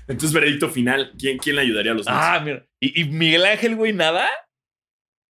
[0.07, 2.21] Entonces, veredicto final, ¿quién, quién le ayudaría a los Knicks?
[2.21, 2.65] Ah, mira.
[2.79, 4.29] ¿Y, y Miguel Ángel, güey, nada?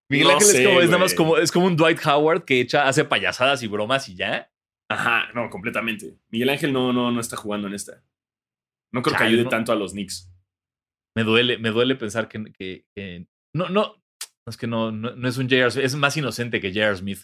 [0.09, 2.43] Miguel No Ángel sé, es, como, es nada más como, es como un Dwight Howard
[2.43, 4.51] que echa, hace payasadas y bromas y ya.
[4.89, 6.19] Ajá, no, completamente.
[6.29, 8.03] Miguel Ángel no, no, no está jugando en esta.
[8.93, 9.49] No creo que ayude no.
[9.49, 10.31] tanto a los Knicks.
[11.17, 14.03] Me duele, me duele pensar que, que- que- no, no,
[14.47, 15.71] es que no, no, no es un J.R.
[15.71, 16.95] Smith, es más inocente que J.R.
[16.97, 17.23] Smith.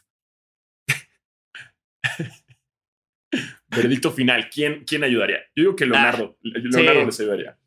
[3.70, 5.40] Veredicto final, ¿quién, quién ayudaría?
[5.56, 6.38] Yo digo que Leonardo.
[6.42, 7.58] Leonardo les ayudaría.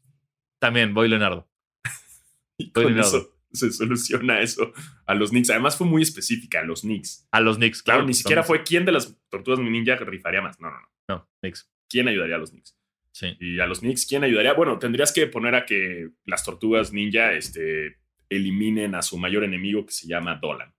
[0.60, 1.48] También voy Leonardo.
[2.74, 3.08] Voy Leonardo.
[3.18, 4.72] eso se soluciona eso
[5.06, 5.50] a los Knicks.
[5.50, 7.26] Además, fue muy específica a los Knicks.
[7.30, 8.08] A los Knicks, Claro, claro.
[8.08, 10.60] ni siquiera fue quién de las tortugas ninja rifaría más.
[10.60, 10.88] No, no, no.
[11.08, 11.70] No, Knicks.
[11.88, 12.76] ¿Quién ayudaría a los Knicks?
[13.12, 13.36] Sí.
[13.38, 14.54] Y a los Knicks, ¿quién ayudaría?
[14.54, 17.98] Bueno, tendrías que poner a que las tortugas ninja este,
[18.28, 20.74] eliminen a su mayor enemigo que se llama Dolan.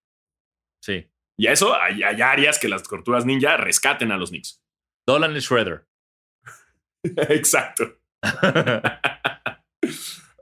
[0.81, 1.09] Sí.
[1.37, 4.61] Y a eso, allá harías que las tortugas ninja rescaten a los Knicks.
[5.07, 5.87] Dolan y Shredder.
[7.29, 7.99] Exacto.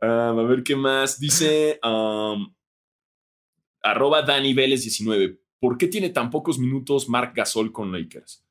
[0.03, 1.17] Um, a ver qué más.
[1.19, 2.53] Dice um,
[3.81, 5.39] arroba Dani Vélez 19.
[5.61, 8.45] ¿Por qué tiene tan pocos minutos Mark Gasol con Lakers?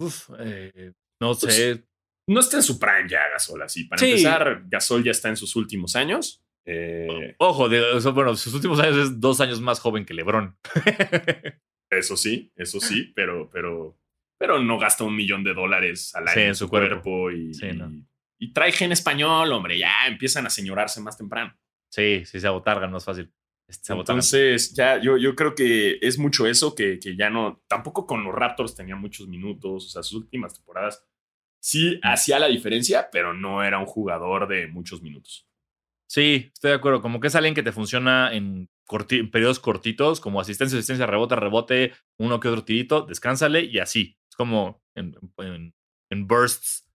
[0.00, 1.84] Uf, eh, no Pues, sé.
[2.28, 3.84] No está en su prime ya Gasol así.
[3.84, 4.10] Para Sí.
[4.10, 6.42] empezar, Gasol ya está en sus últimos años.
[6.66, 10.14] Eh, Ojo, de, o sea, bueno, sus últimos años es dos años más joven que
[10.14, 10.56] LeBron.
[11.90, 13.98] Eso sí, eso sí, pero, pero,
[14.38, 17.30] pero no gasta un millón de dólares al año Sí, en su su cuerpo, cuerpo.
[17.30, 17.90] y, Sí, no.
[17.90, 18.04] y-
[18.38, 19.78] y trae gen español, hombre.
[19.78, 21.56] Ya empiezan a señorarse más temprano.
[21.90, 23.32] Sí, sí, se abotargan más fácil.
[23.68, 23.92] Se.
[23.92, 27.62] Entonces, ya, yo, yo creo que es mucho eso que, que ya no.
[27.68, 29.86] Tampoco con los Raptors tenía muchos minutos.
[29.86, 31.04] O sea, sus últimas temporadas
[31.60, 35.46] sí hacía la diferencia, pero no era un jugador de muchos minutos.
[36.08, 37.02] Sí, estoy de acuerdo.
[37.02, 41.06] Como que es alguien que te funciona en, corti- en periodos cortitos, como asistencia, asistencia,
[41.06, 44.16] rebote, rebote, uno que otro tirito, descánsale y así.
[44.30, 45.74] Es como en, en-
[46.10, 46.87] en bursts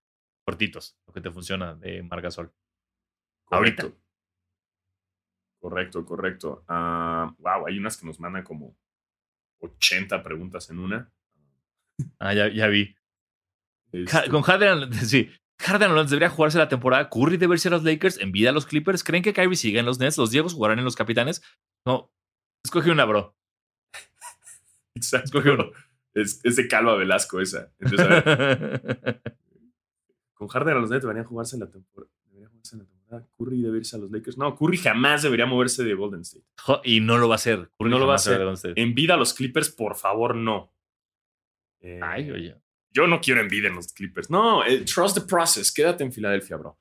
[0.44, 2.52] cortitos, lo que te funciona de Margasol.
[3.50, 3.82] Ahorita.
[3.82, 4.04] Correcto.
[5.60, 6.64] Correcto, correcto.
[6.68, 8.76] Ah, wow, hay unas que nos mandan como
[9.60, 11.10] 80 preguntas en una.
[12.18, 12.94] Ah, ya, ya vi.
[13.92, 15.30] Este, con Harden, sí.
[15.60, 17.08] Harden Alonso debería jugarse la temporada.
[17.08, 18.18] Curry debe irse a los Lakers.
[18.18, 19.04] En vida a los Clippers.
[19.04, 20.18] ¿Creen que Kyrie siga en los Nets?
[20.18, 21.42] ¿Los Diegos jugarán en los Capitanes?
[21.86, 22.12] No.
[22.62, 23.34] Escoge una, bro.
[24.94, 25.26] Exacto.
[25.26, 25.70] escoge uno.
[26.12, 27.72] Es, es de Calva Velasco esa.
[27.78, 29.22] Entonces, a ver,
[30.46, 32.10] con Harden a los Nets deberían jugarse la temporada.
[32.30, 33.28] Jugarse la temporada.
[33.38, 34.36] Curry debe irse a los Lakers.
[34.38, 36.44] No, Curry jamás debería moverse de Golden State.
[36.60, 37.70] Jo- y no lo va a hacer.
[37.78, 38.72] Curry No lo va a hacer.
[38.76, 40.72] En vida a los Clippers, por favor, no.
[41.80, 42.56] Eh, Ay, oye.
[42.90, 44.30] Yo no quiero en vida en los Clippers.
[44.30, 45.72] No, eh, trust the process.
[45.72, 46.78] Quédate en Filadelfia, bro.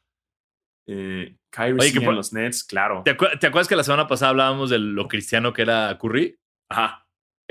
[0.87, 3.01] Eh, Kyrie Oye, sigue que en los Nets, claro.
[3.05, 6.37] ¿Te, acuer- te acuerdas que la semana pasada hablábamos de lo cristiano que era Curry?
[6.69, 7.02] Ajá.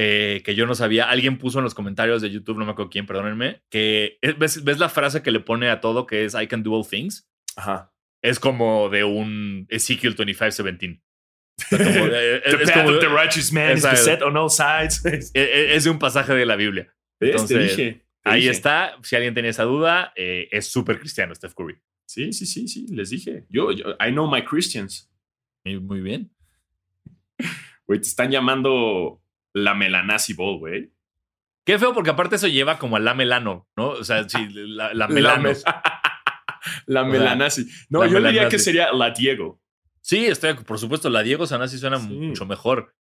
[0.05, 1.09] Eh, que yo no sabía.
[1.09, 4.65] Alguien puso en los comentarios de YouTube, no me acuerdo quién, perdónenme, que es- ves,
[4.65, 7.29] ves la frase que le pone a todo que es I can do all things.
[7.57, 7.93] Ajá.
[8.23, 11.01] Es como de un Ezekiel 2517.
[11.59, 14.23] O sea, como de- The es, es path como- of the righteous man is beset
[14.23, 15.05] on all sides.
[15.35, 16.85] e- e- es de un pasaje de la Biblia.
[17.21, 17.31] ¿Ves?
[17.31, 18.05] Te Entonces, dije.
[18.23, 18.53] te Ahí dije.
[18.53, 18.97] está.
[19.03, 21.77] Si alguien tenía esa duda, eh, es súper cristiano Steph Curry.
[22.07, 22.87] Sí, sí, sí, sí.
[22.89, 23.47] Les dije.
[23.49, 25.09] Yo, yo, I know my Christians.
[25.65, 26.31] Muy, muy bien.
[27.87, 29.22] Güey, te están llamando
[29.55, 30.93] la Melanazi Ball, güey.
[31.67, 33.91] Qué feo, porque aparte eso lleva como a la melano, ¿no?
[33.91, 35.43] O sea, sí, la, la melano.
[35.51, 35.55] me-
[36.87, 37.67] la Melanazi.
[37.89, 38.51] No, La yo diría Melanazi.
[38.57, 39.61] que sería la Diego.
[40.01, 42.09] Sí, estoy, por supuesto, la Diego Sanasi suena Sí.
[42.09, 42.95] mucho mejor.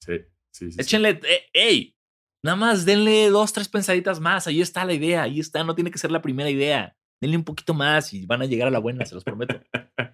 [0.00, 0.18] Sí,
[0.52, 0.72] sí, sí.
[0.72, 0.80] sí.
[0.80, 1.96] Échenle, eh, ey,
[2.44, 4.46] nada más denle dos, tres pensaditas más.
[4.46, 6.96] Ahí está la idea, ahí está, no tiene que ser la primera idea.
[7.20, 9.60] Denle un poquito más y van a llegar a la buena, se los prometo.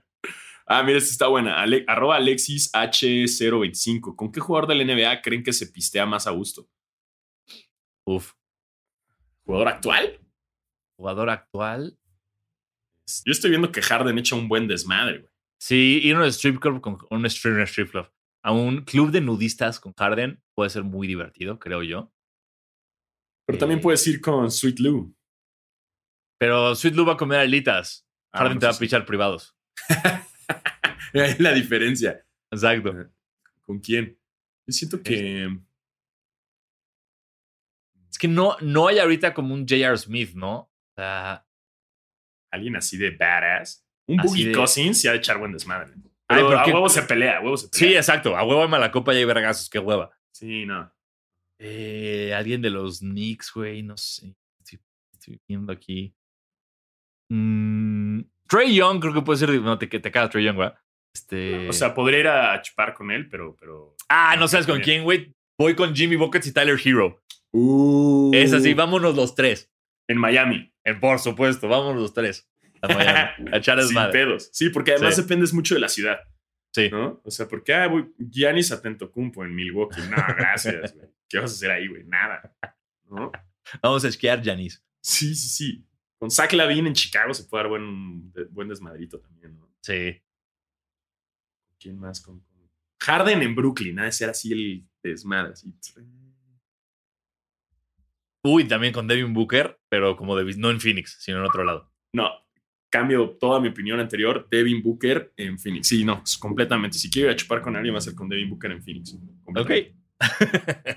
[0.67, 1.61] Ah, mira, esta está buena.
[1.61, 4.17] Ale- arroba Alexis H025.
[4.17, 6.69] ¿Con qué jugador del NBA creen que se pistea más a gusto?
[8.07, 8.33] Uf,
[9.47, 10.21] ¿Jugador actual?
[10.99, 11.99] jugador actual.
[13.27, 15.31] Yo estoy viendo que Harden echa un buen desmadre, güey.
[15.61, 18.11] Sí, ir a un strip club con un strip, strip club.
[18.43, 22.13] A un club de nudistas con Harden puede ser muy divertido, creo yo.
[23.47, 23.83] Pero también Eh.
[23.83, 25.15] puedes ir con Sweet Lou.
[26.39, 28.07] Pero Sweet Lou va a comer alitas.
[28.33, 28.81] Ah, Harden bueno, te va a sí.
[28.85, 29.55] pichar privados.
[31.37, 32.25] Es la diferencia.
[32.51, 32.93] Exacto.
[33.63, 34.19] ¿Con quién?
[34.67, 35.49] Yo siento que.
[38.11, 39.97] Es que no, no hay ahorita como un J.R.
[39.99, 40.57] Smith, ¿no?
[40.59, 41.47] O sea,
[42.51, 43.85] Alguien así de badass.
[44.07, 45.93] Un Boogie de- Cousins se ha de echar buen desmadre.
[46.29, 47.99] Ay, Pero a qué- huevo se pelea, a huevo se sí, pelea.
[48.01, 48.37] exacto.
[48.37, 50.17] A huevo hay mala copa y hay vergazos, qué hueva.
[50.33, 50.93] Sí, no.
[51.59, 54.37] Eh, alguien de los Knicks, güey, no sé.
[54.61, 54.81] Estoy,
[55.13, 56.15] estoy viendo aquí.
[57.31, 59.51] Mm, Trey Young, creo que puede ser.
[59.61, 60.79] No, te, te Trey Young, ¿verdad?
[61.15, 61.69] Este.
[61.69, 63.57] O sea, podría ir a chupar con él, pero.
[63.59, 63.95] pero...
[64.09, 65.33] ah, no sabes con quién, güey.
[65.59, 67.23] Voy con Jimmy Buckets y Tyler Hero.
[67.53, 69.71] Uh, Es así, vámonos los tres.
[70.09, 70.73] En Miami.
[70.85, 72.49] Eh, por supuesto, vámonos los tres.
[72.83, 74.51] A Miami, a echar Sin pedos.
[74.53, 75.23] Sí, porque además Sí.
[75.23, 76.19] dependes mucho de la ciudad,
[76.73, 76.91] Sí.
[76.91, 77.21] ¿no?
[77.25, 80.03] O sea, porque ah, voy Giannis Atentocumpo en Milwaukee.
[80.11, 81.09] No, gracias, güey.
[81.29, 82.03] ¿Qué vas a hacer ahí, güey?
[82.05, 82.53] Nada.
[83.09, 83.31] ¿No?
[83.81, 84.85] Vamos a esquiar, Janis.
[85.01, 85.87] Sí, sí, sí.
[86.19, 89.71] Con Zach Lavin en Chicago se puede dar buen, buen desmadrito también, ¿no?
[89.81, 90.21] Sí.
[91.85, 92.23] ¿Quién más?
[92.23, 92.71] Con, con-
[93.03, 95.53] Harden en Brooklyn, ha de ser así el desmadre.
[95.53, 95.71] Así.
[98.43, 101.93] Uy, también con Devin Booker, pero como de, no en Phoenix, sino en otro lado.
[102.15, 102.31] No,
[102.91, 104.49] cambio toda mi opinión anterior.
[104.51, 105.89] Devin Booker en Phoenix.
[105.89, 106.97] Sí, no, completamente.
[106.97, 109.15] Si quiero ir a chupar con alguien, va a ser con Devin Booker en Phoenix.
[109.45, 109.71] Ok.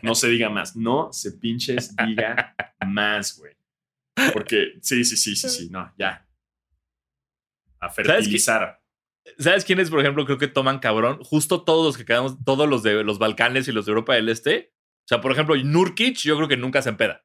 [0.04, 0.78] No se diga más.
[0.78, 2.56] No se pinches diga
[2.88, 3.58] más, güey.
[4.32, 6.26] Porque, sí, sí, sí, sí, sí, no, ya.
[7.82, 8.82] A fertilizar.
[9.40, 11.20] ¿Sabes quiénes, por ejemplo, creo que toman cabrón?
[11.24, 14.30] Justo todos los que quedamos, todos los de los Balcanes y los de Europa del
[14.30, 14.74] Este.
[15.06, 17.24] O sea, por ejemplo, Nurkic, yo creo que nunca se empeda.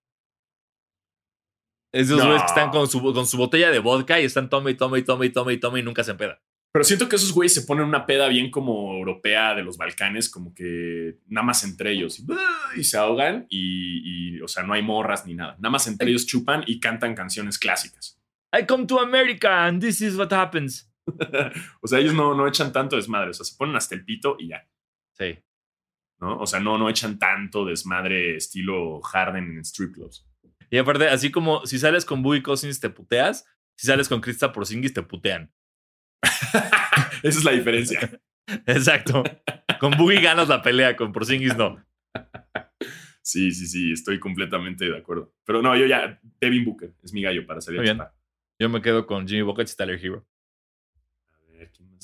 [1.94, 2.24] Esos No.
[2.26, 4.98] güeyes que están con su, con su botella de vodka y están tome y tome
[5.00, 6.40] y tome y tome y tome y nunca se empeda.
[6.72, 10.30] Pero siento que esos güeyes se ponen una peda bien como europea de los Balcanes,
[10.30, 12.18] como que nada más entre ellos.
[12.20, 15.54] Y, y se ahogan y, y, o sea, no hay morras ni nada.
[15.58, 18.18] Nada más entre ellos chupan y cantan canciones clásicas.
[18.58, 20.90] I come to America and this is what happens.
[21.80, 23.30] o sea, ellos no, no echan tanto desmadre.
[23.30, 24.68] O sea, se ponen hasta el pito y ya.
[25.12, 25.38] Sí.
[26.22, 26.38] ¿no?
[26.38, 30.24] O sea, no, no echan tanto desmadre estilo Harden en strip clubs.
[30.70, 33.44] Y aparte, así como si sales con Boogie Cousins te puteas,
[33.76, 35.52] si sales con Krista Porzingis te putean.
[37.22, 38.20] Esa es la diferencia.
[38.66, 39.24] Exacto.
[39.80, 41.84] Con Boogie ganas la pelea, con Porzingis no.
[43.20, 45.34] Sí, sí, sí, estoy completamente de acuerdo.
[45.44, 48.06] Pero no, yo ya, Devin Booker es mi gallo para salir Muy a bien.
[48.60, 50.26] Yo me quedo con Jimmy Buckets y Tyler Hero.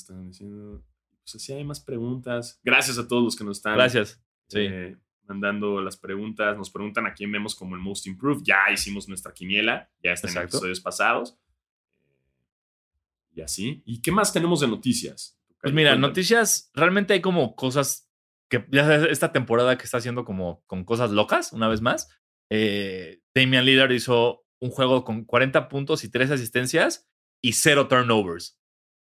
[0.07, 0.83] A ver, ¿quién me están diciendo?
[1.23, 2.59] Pues así hay más preguntas.
[2.63, 4.21] Gracias a todos los que nos están Gracias.
[4.47, 4.59] Sí.
[4.61, 4.97] eh,
[5.27, 6.57] mandando las preguntas.
[6.57, 8.41] Nos preguntan a quién vemos como el most improved.
[8.43, 10.57] Ya hicimos nuestra quiniela, ya está en Exacto.
[10.57, 11.37] episodios pasados.
[13.33, 13.83] Y así.
[13.85, 15.39] ¿Y qué más tenemos de noticias?
[15.61, 18.09] Pues mira, noticias, realmente hay como cosas
[18.47, 22.09] que ya sabes, esta temporada que está haciendo como con cosas locas, una vez más.
[22.49, 27.07] Eh, Damian Lillard hizo un juego con 40 puntos y 3 asistencias
[27.41, 28.58] y cero turnovers.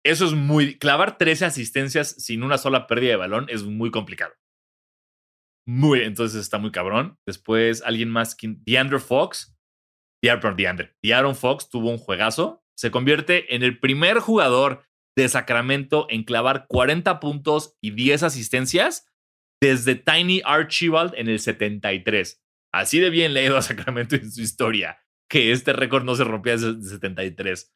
[0.05, 0.79] Eso es muy.
[0.79, 4.35] Clavar 13 asistencias sin una sola pérdida de balón es muy complicado.
[5.67, 7.19] Muy, entonces está muy cabrón.
[7.27, 9.57] Después, alguien más, DeAndre Fox.
[10.23, 10.97] Perdón, DeAndre.
[11.03, 12.63] De'Aaron Fox tuvo un juegazo.
[12.77, 14.85] Se convierte en el primer jugador
[15.17, 19.07] de Sacramento en clavar 40 puntos y 10 asistencias
[19.63, 22.43] desde Tiny Archibald en el 73.
[22.73, 24.99] Así de bien leído a Sacramento en su historia,
[25.31, 27.73] que este récord no se rompía desde el 73.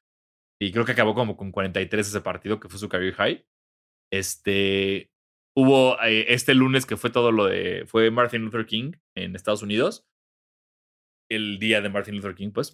[0.61, 3.47] Y creo que acabó como con 43 ese partido, que fue su career high.
[4.13, 5.11] Este,
[5.57, 9.63] hubo eh, este lunes que fue todo lo de, fue Martin Luther King en Estados
[9.63, 10.07] Unidos.
[11.31, 12.73] El día de Martin Luther King, pues.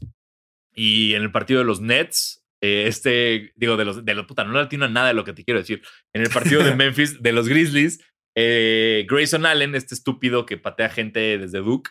[0.74, 4.44] Y en el partido de los Nets, eh, este, digo, de los, de los, puta,
[4.44, 5.82] no le atino a nada de lo que te quiero decir.
[6.12, 8.00] En el partido de Memphis, de los Grizzlies,
[8.36, 11.90] eh, Grayson Allen, este estúpido que patea gente desde Duke,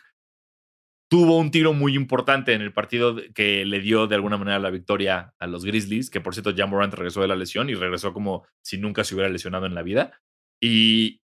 [1.14, 4.70] tuvo un tiro muy importante en el partido que le dio de alguna manera la
[4.70, 8.12] victoria a los Grizzlies, que por cierto, Jan Morant regresó de la lesión y regresó
[8.12, 10.20] como si nunca se hubiera lesionado en la vida.
[10.60, 11.20] Y,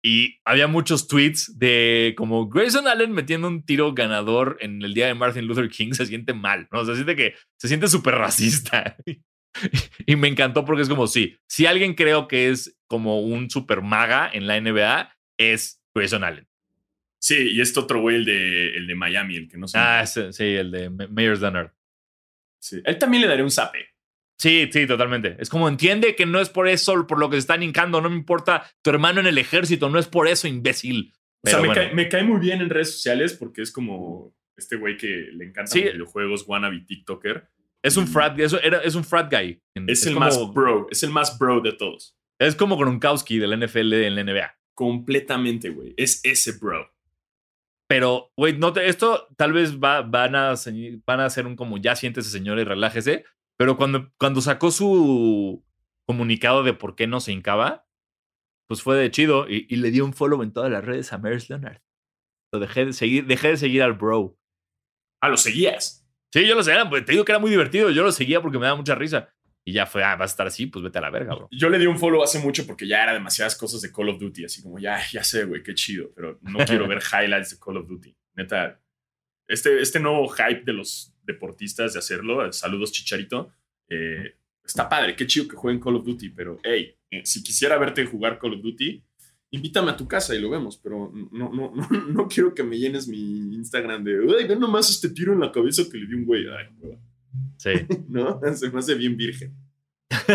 [0.46, 5.16] había muchos tweets de como Grayson Allen metiendo un tiro ganador en el día de
[5.16, 6.86] Martin Luther King se siente mal, ¿no?
[6.86, 8.96] Se siente que se siente súper racista.
[10.06, 13.82] y me encantó porque es como, sí, si alguien creo que es como un super
[13.82, 16.49] maga en la NBA, es Grayson Allen.
[17.22, 19.78] Sí, y este otro güey, el de, el de Miami, el que no sé.
[19.78, 21.72] Ah, sí, sí, el de Ma- Mayor's Leonard.
[22.62, 22.82] Sí.
[22.86, 23.88] Él también le daría un zape.
[24.38, 25.36] Sí, sí, totalmente.
[25.40, 28.10] Es como entiende que no es por eso por lo que se están hincando, no
[28.10, 31.14] me importa tu hermano en el ejército, no es por eso, imbécil.
[31.46, 31.82] O sea, me, bueno.
[31.82, 35.46] cae, me cae muy bien en redes sociales porque es como este güey que le
[35.46, 35.84] encantan Sí.
[35.84, 37.50] los videojuegos, wannabe TikToker.
[37.84, 39.62] Es un frat, eso era, es un frat guy.
[39.88, 42.18] Es, el como, más bro, es el más bro de todos.
[42.40, 44.56] Es como Gronkowski del NFL en la NBA.
[44.74, 45.94] Completamente, güey.
[45.98, 46.90] Es ese bro.
[47.90, 50.54] Pero, güey, no te- esto tal vez va, van, a,
[51.08, 53.26] van a hacer un como ya siéntese señor y relájese.
[53.58, 55.66] Pero cuando, cuando sacó su
[56.08, 57.88] comunicado de por qué no se hincaba,
[58.68, 61.18] pues fue de chido y, y le dio un follow en todas las redes a
[61.18, 61.82] Maris Leonard.
[62.54, 64.38] Lo dejé de seguir, dejé de seguir al bro.
[65.22, 66.08] Ah, lo seguías.
[66.32, 67.90] Sí, yo lo seguía, te digo que era muy divertido.
[67.90, 69.34] Yo lo seguía porque me daba mucha risa.
[69.66, 71.48] Y ya fue, ah, vas a estar así, pues vete a la verga, bro.
[71.52, 74.20] Yo le di un follow hace mucho porque ya era demasiadas cosas de Call of
[74.20, 74.46] Duty.
[74.46, 76.12] Así como, ya, ya sé, güey, qué chido.
[76.16, 78.16] Pero no quiero ver highlights de Call of Duty.
[78.36, 78.82] Neta,
[79.48, 83.52] este, este nuevo hype de los deportistas de hacerlo, saludos Chicharito,
[83.90, 85.16] eh, está padre.
[85.16, 86.30] Qué chido que jueguen Call of Duty.
[86.30, 89.04] Pero, hey, eh, si quisiera verte jugar Call of Duty,
[89.52, 90.78] invítame a tu casa y lo vemos.
[90.78, 94.90] Pero no, no, no, no quiero que me llenes mi Instagram de, ay, ve nomás
[94.90, 96.46] este tiro en la cabeza que le di un güey.
[96.48, 96.98] Ay, hueva.
[97.58, 97.72] Sí.
[98.10, 98.40] ¿no?
[98.56, 99.56] Se me hace bien virgen.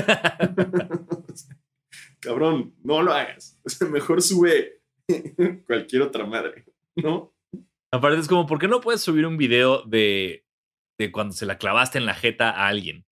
[2.21, 3.61] Cabrón, no lo hagas.
[3.65, 4.81] O sea, mejor sube
[5.67, 6.65] cualquier otra madre,
[6.97, 7.35] ¿no?
[7.93, 10.47] Aparte es como, ¿por qué no puedes subir un video de,
[10.99, 13.07] de cuando se la clavaste en la jeta a alguien?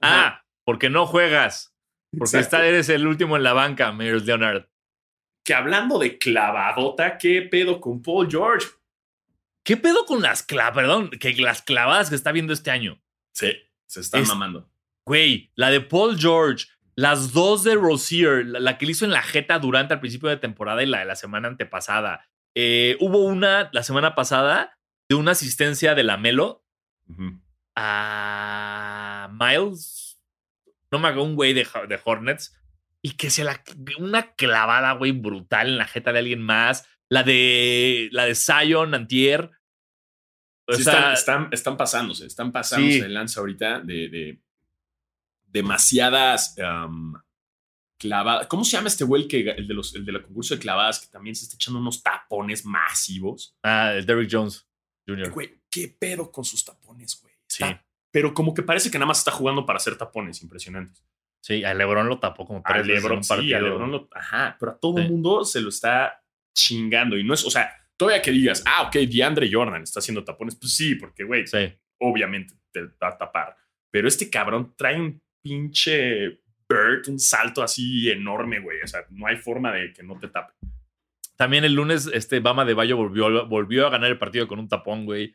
[0.00, 1.74] Ah, porque no juegas.
[2.16, 4.68] Porque está, eres el último en la banca, Mayor Leonard.
[5.44, 8.66] Que hablando de clavadota, ¿qué pedo con Paul George?
[9.64, 10.74] ¿Qué pedo con las clavadas?
[10.74, 13.00] Perdón, que las clavadas que está viendo este año.
[13.32, 13.52] Sí,
[13.86, 14.70] se están Es- mamando.
[15.06, 19.10] Güey, la de Paul George, las dos de Rosier, la, la que le hizo en
[19.12, 22.28] la jeta durante el principio de temporada y la de la semana antepasada.
[22.54, 24.76] Eh, hubo una la semana pasada
[25.08, 26.64] de una asistencia de la Melo
[27.08, 27.40] Ujú.
[27.76, 30.20] a Miles,
[30.90, 32.56] no me hago un güey de, de Hornets,
[33.02, 33.62] y que se la.
[33.98, 36.86] Una clavada, güey, brutal en la jeta de alguien más.
[37.08, 38.08] La de.
[38.12, 39.50] La de Zion, Antier.
[40.70, 43.00] O Sí, sea, están, están, están pasándose, están pasándose Sí.
[43.00, 44.40] de lanza ahorita de, de
[45.48, 47.14] demasiadas um,
[47.98, 48.46] clavadas.
[48.46, 50.60] ¿Cómo se llama este güey el, que, el, de los, el de la concurso de
[50.60, 53.56] clavadas que también se está echando unos tapones masivos?
[53.62, 54.66] Ah, el Derrick Jones
[55.06, 55.30] Jr.
[55.30, 57.34] Güey, ¿qué pedo con sus tapones, güey?
[57.46, 57.64] Sí.
[57.64, 61.04] Está- pero como que parece que nada más está jugando para hacer tapones impresionantes.
[61.42, 63.60] Sí, a LeBron lo tapó como tres LeBron, sí, a.
[63.60, 65.02] LeBron lo- ajá, pero a todo Sí.
[65.04, 66.22] el mundo se lo está
[66.54, 67.16] chingando.
[67.16, 70.56] Y no es, o sea, todavía que digas, ah, ok, DeAndre Jordan está haciendo tapones,
[70.56, 71.70] pues sí, porque, güey, Sí.
[72.00, 73.54] obviamente te va a tapar.
[73.92, 78.78] Pero este cabrón trae un pinche bird, un salto así enorme, güey.
[78.82, 80.54] O sea, no hay forma de que no te tape.
[81.36, 84.68] También el lunes, este Bama de Bayo volvió, volvió a ganar el partido con un
[84.68, 85.34] tapón, güey.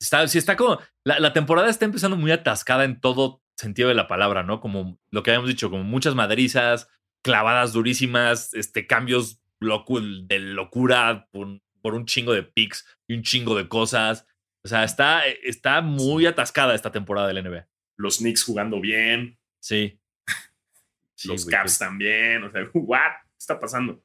[0.00, 0.80] Está, sí, está como.
[1.04, 4.60] La, la temporada está empezando muy atascada en todo sentido de la palabra, ¿no?
[4.60, 6.88] Como lo que habíamos dicho, como muchas madrizas,
[7.22, 13.22] clavadas durísimas, este, cambios locu- de locura por, por un chingo de picks y un
[13.22, 14.26] chingo de cosas.
[14.64, 17.68] O sea, está, está muy atascada esta temporada del NBA.
[17.98, 20.00] Los Knicks jugando bien, Sí.
[21.18, 22.42] Sí, los güey, Caps también.
[22.44, 23.12] O sea, what?
[23.22, 24.04] ¿Qué está pasando?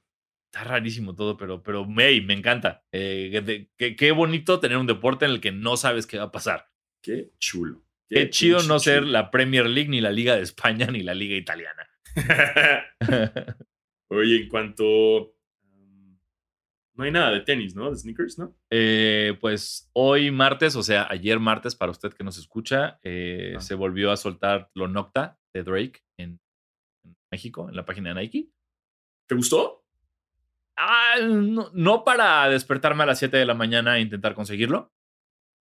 [0.54, 2.84] Está rarísimo todo, pero, pero hey, me encanta.
[2.92, 6.32] Eh, qué, qué bonito tener un deporte en el que no sabes qué va a
[6.32, 6.68] pasar.
[7.02, 7.84] Qué chulo.
[8.10, 11.36] Qué, chido no ser la Premier League, ni la Liga de España, ni la Liga
[11.36, 11.88] Italiana.
[14.10, 15.34] Oye, en cuanto.
[17.02, 17.90] No hay nada de tenis, ¿no?
[17.90, 18.56] De sneakers, ¿no?
[18.70, 23.60] Eh, pues hoy martes, o sea, ayer martes, para usted que nos escucha, eh, Ah.
[23.62, 26.40] se volvió a soltar lo Nocta de Drake en,
[27.04, 28.50] en México, en la página de Nike.
[29.28, 29.84] ¿Te gustó?
[30.78, 34.92] Ah, no, no para despertarme a las 7 de la mañana e intentar conseguirlo.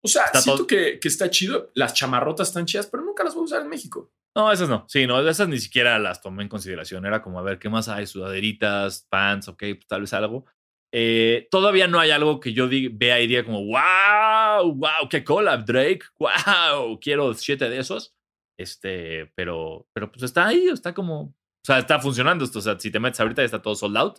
[0.05, 1.71] O sea, Está siento que, que está chido.
[1.75, 4.13] Las chamarrotas están chidas, pero nunca las voy a usar en México.
[4.37, 4.85] No, esas no.
[4.89, 7.05] Sí, no, esas ni siquiera las tomé en consideración.
[7.05, 8.07] Era como, a ver, ¿qué más hay?
[8.07, 10.45] Sudaderitas, pants, ok, pues, tal vez algo.
[10.93, 15.65] Eh, todavía no hay algo que yo vea y diga como, wow, wow, qué collab,
[15.67, 18.15] Drake, wow, quiero siete de esos.
[18.59, 21.35] Este, pero, pero pues está ahí, está como, o
[21.65, 22.59] sea, está funcionando esto.
[22.59, 24.19] O sea, si te metes ahorita ya está todo sold out.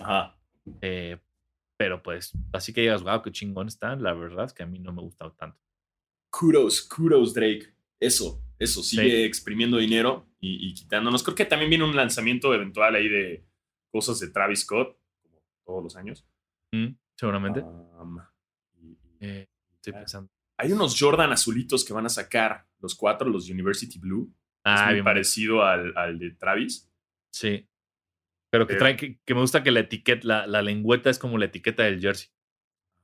[0.00, 0.36] Ajá.
[0.82, 1.18] Eh,
[1.76, 3.94] pero pues, así que digas, wow, qué chingón está.
[3.96, 5.60] La verdad es que a mí no me ha gustado tanto.
[6.30, 7.72] Kudos, kudos, Drake.
[8.00, 8.82] Eso, eso.
[8.82, 9.22] Sigue Sí.
[9.22, 11.22] exprimiendo dinero y, y quitándonos.
[11.22, 13.44] Creo que también viene un lanzamiento eventual ahí de
[13.92, 14.96] cosas de Travis Scott,
[15.68, 16.26] todos los años.
[16.72, 17.60] Mm, seguramente.
[17.60, 18.18] Um,
[18.80, 20.30] y- Eh, estoy pensando.
[20.56, 24.32] hay unos Jordan azulitos que van a sacar, los cuatro, los University Blue.
[24.64, 26.90] Ah, es muy bien, parecido al, al de Travis.
[27.30, 27.68] Sí.
[28.50, 31.36] Pero que trae, que, que me gusta que la etiqueta, la, la lengüeta es como
[31.36, 32.30] la etiqueta del jersey.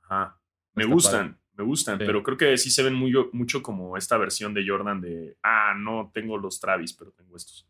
[0.01, 0.39] Ajá.
[0.73, 2.05] Me gustan, me gustan, Sí.
[2.05, 5.73] pero creo que sí se ven muy, mucho como esta versión de Jordan de, ah,
[5.77, 7.67] no tengo los Travis, pero tengo estos.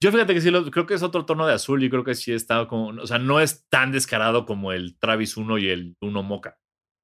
[0.00, 2.14] Yo fíjate que sí, lo- creo que es otro tono de azul y creo que
[2.14, 5.96] sí está como, o sea, no es tan descarado como el Travis 1 y el
[6.00, 6.56] 1 Mocha.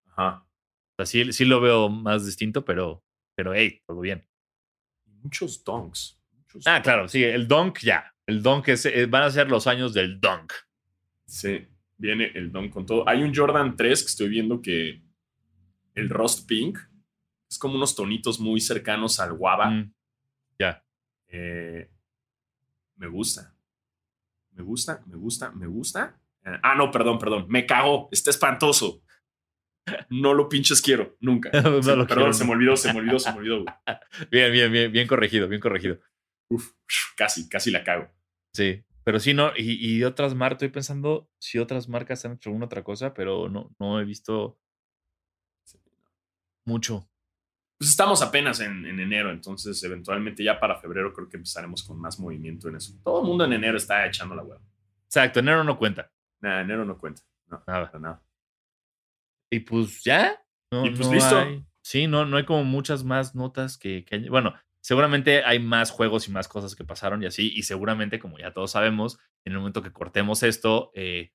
[0.06, 0.46] Ajá.
[0.46, 3.02] O sea, sí, sí lo veo más distinto, pero,
[3.34, 4.24] pero hey, todo bien.
[5.06, 8.14] Muchos muchos Ah, claro, sí, el Dunk ya.
[8.26, 10.52] El Dunk es, eh, van a ser los años del Dunk.
[11.26, 11.66] Sí,
[11.96, 13.08] viene el dunk con todo.
[13.08, 15.02] Hay un Jordan 3 que estoy viendo que
[15.94, 16.78] el Rust Pink
[17.50, 19.70] es como unos tonitos muy cercanos al guava.
[19.70, 19.94] Mm,
[20.58, 20.84] ya.
[21.28, 21.90] Eh,
[22.96, 23.54] me gusta.
[24.52, 26.20] Me gusta, me gusta, me gusta.
[26.62, 27.46] Ah, no, perdón, perdón.
[27.48, 28.08] Me cago.
[28.12, 29.02] Está espantoso.
[30.08, 31.50] No lo pinches quiero, nunca.
[31.62, 33.64] No Sí, lo perdón, quiero se me olvidó, se me olvidó, se me olvidó.
[34.30, 35.98] Bien, bien, bien, bien corregido, bien corregido.
[36.50, 36.72] Uf,
[37.16, 38.10] casi, casi la cago.
[38.54, 42.48] Sí, pero sí, no, y, y otras marcas, estoy pensando si otras marcas han hecho
[42.50, 44.58] alguna otra cosa, pero no, no he visto
[46.64, 47.10] mucho.
[47.84, 52.00] Pues estamos apenas en, en enero, entonces eventualmente ya para febrero creo que empezaremos con
[52.00, 52.94] más movimiento en eso.
[53.04, 54.58] Todo el mundo en enero está echando la hueá.
[55.04, 56.10] Exacto, enero no cuenta.
[56.40, 57.20] Nada, enero no cuenta.
[57.48, 57.92] No, Nada.
[58.00, 58.22] nada.
[59.50, 60.40] Y pues ya.
[60.72, 61.38] No, Y pues no listo.
[61.38, 65.58] hay- sí, no, no hay como muchas más notas que, que hay- Bueno, seguramente hay
[65.58, 67.52] más juegos y más cosas que pasaron y así.
[67.54, 71.32] Y seguramente, como ya todos sabemos, en el momento que cortemos esto, eh,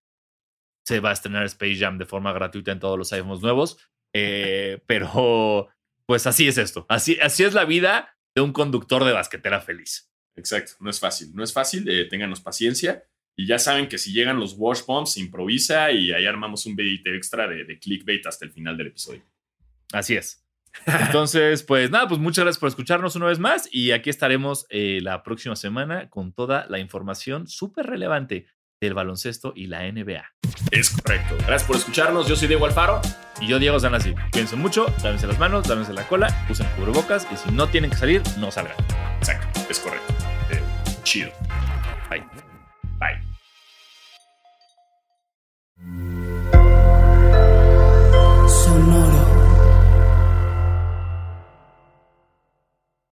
[0.84, 3.78] se va a estrenar Space Jam de forma gratuita en todos los iPhones nuevos.
[4.14, 5.70] Eh, pero,
[6.10, 6.88] pues así es esto.
[6.89, 10.12] Así, así es la vida de un conductor de basquetera feliz.
[10.36, 11.36] Exacto, no es fácil.
[11.36, 13.03] No es fácil, eh, ténganos paciencia.
[13.36, 17.12] Y ya saben que si llegan los wash bombs, improvisa y ahí armamos un videito
[17.12, 19.22] extra de, de clickbait hasta el final del episodio.
[19.93, 20.43] Así es.
[20.88, 25.01] Entonces, pues nada, pues muchas gracias por escucharnos una vez más y aquí estaremos eh,
[25.03, 28.47] la próxima semana con toda la información súper relevante
[28.82, 30.23] del baloncesto y la NBA.
[30.71, 31.36] Es correcto.
[31.39, 32.27] Gracias por escucharnos.
[32.27, 33.01] Yo soy Diego Alfaro.
[33.41, 34.15] Y yo, Diego Sanasi.
[34.32, 37.97] Pienso mucho, lávense las manos, lávense la cola, usen cubrebocas y si no tienen que
[37.97, 38.75] salir, no salgan.
[39.19, 39.61] Exacto.
[39.69, 40.13] Es correcto.
[40.51, 40.61] Eh,
[41.03, 41.32] chido.
[42.09, 42.25] Bye.
[42.99, 43.30] Bye.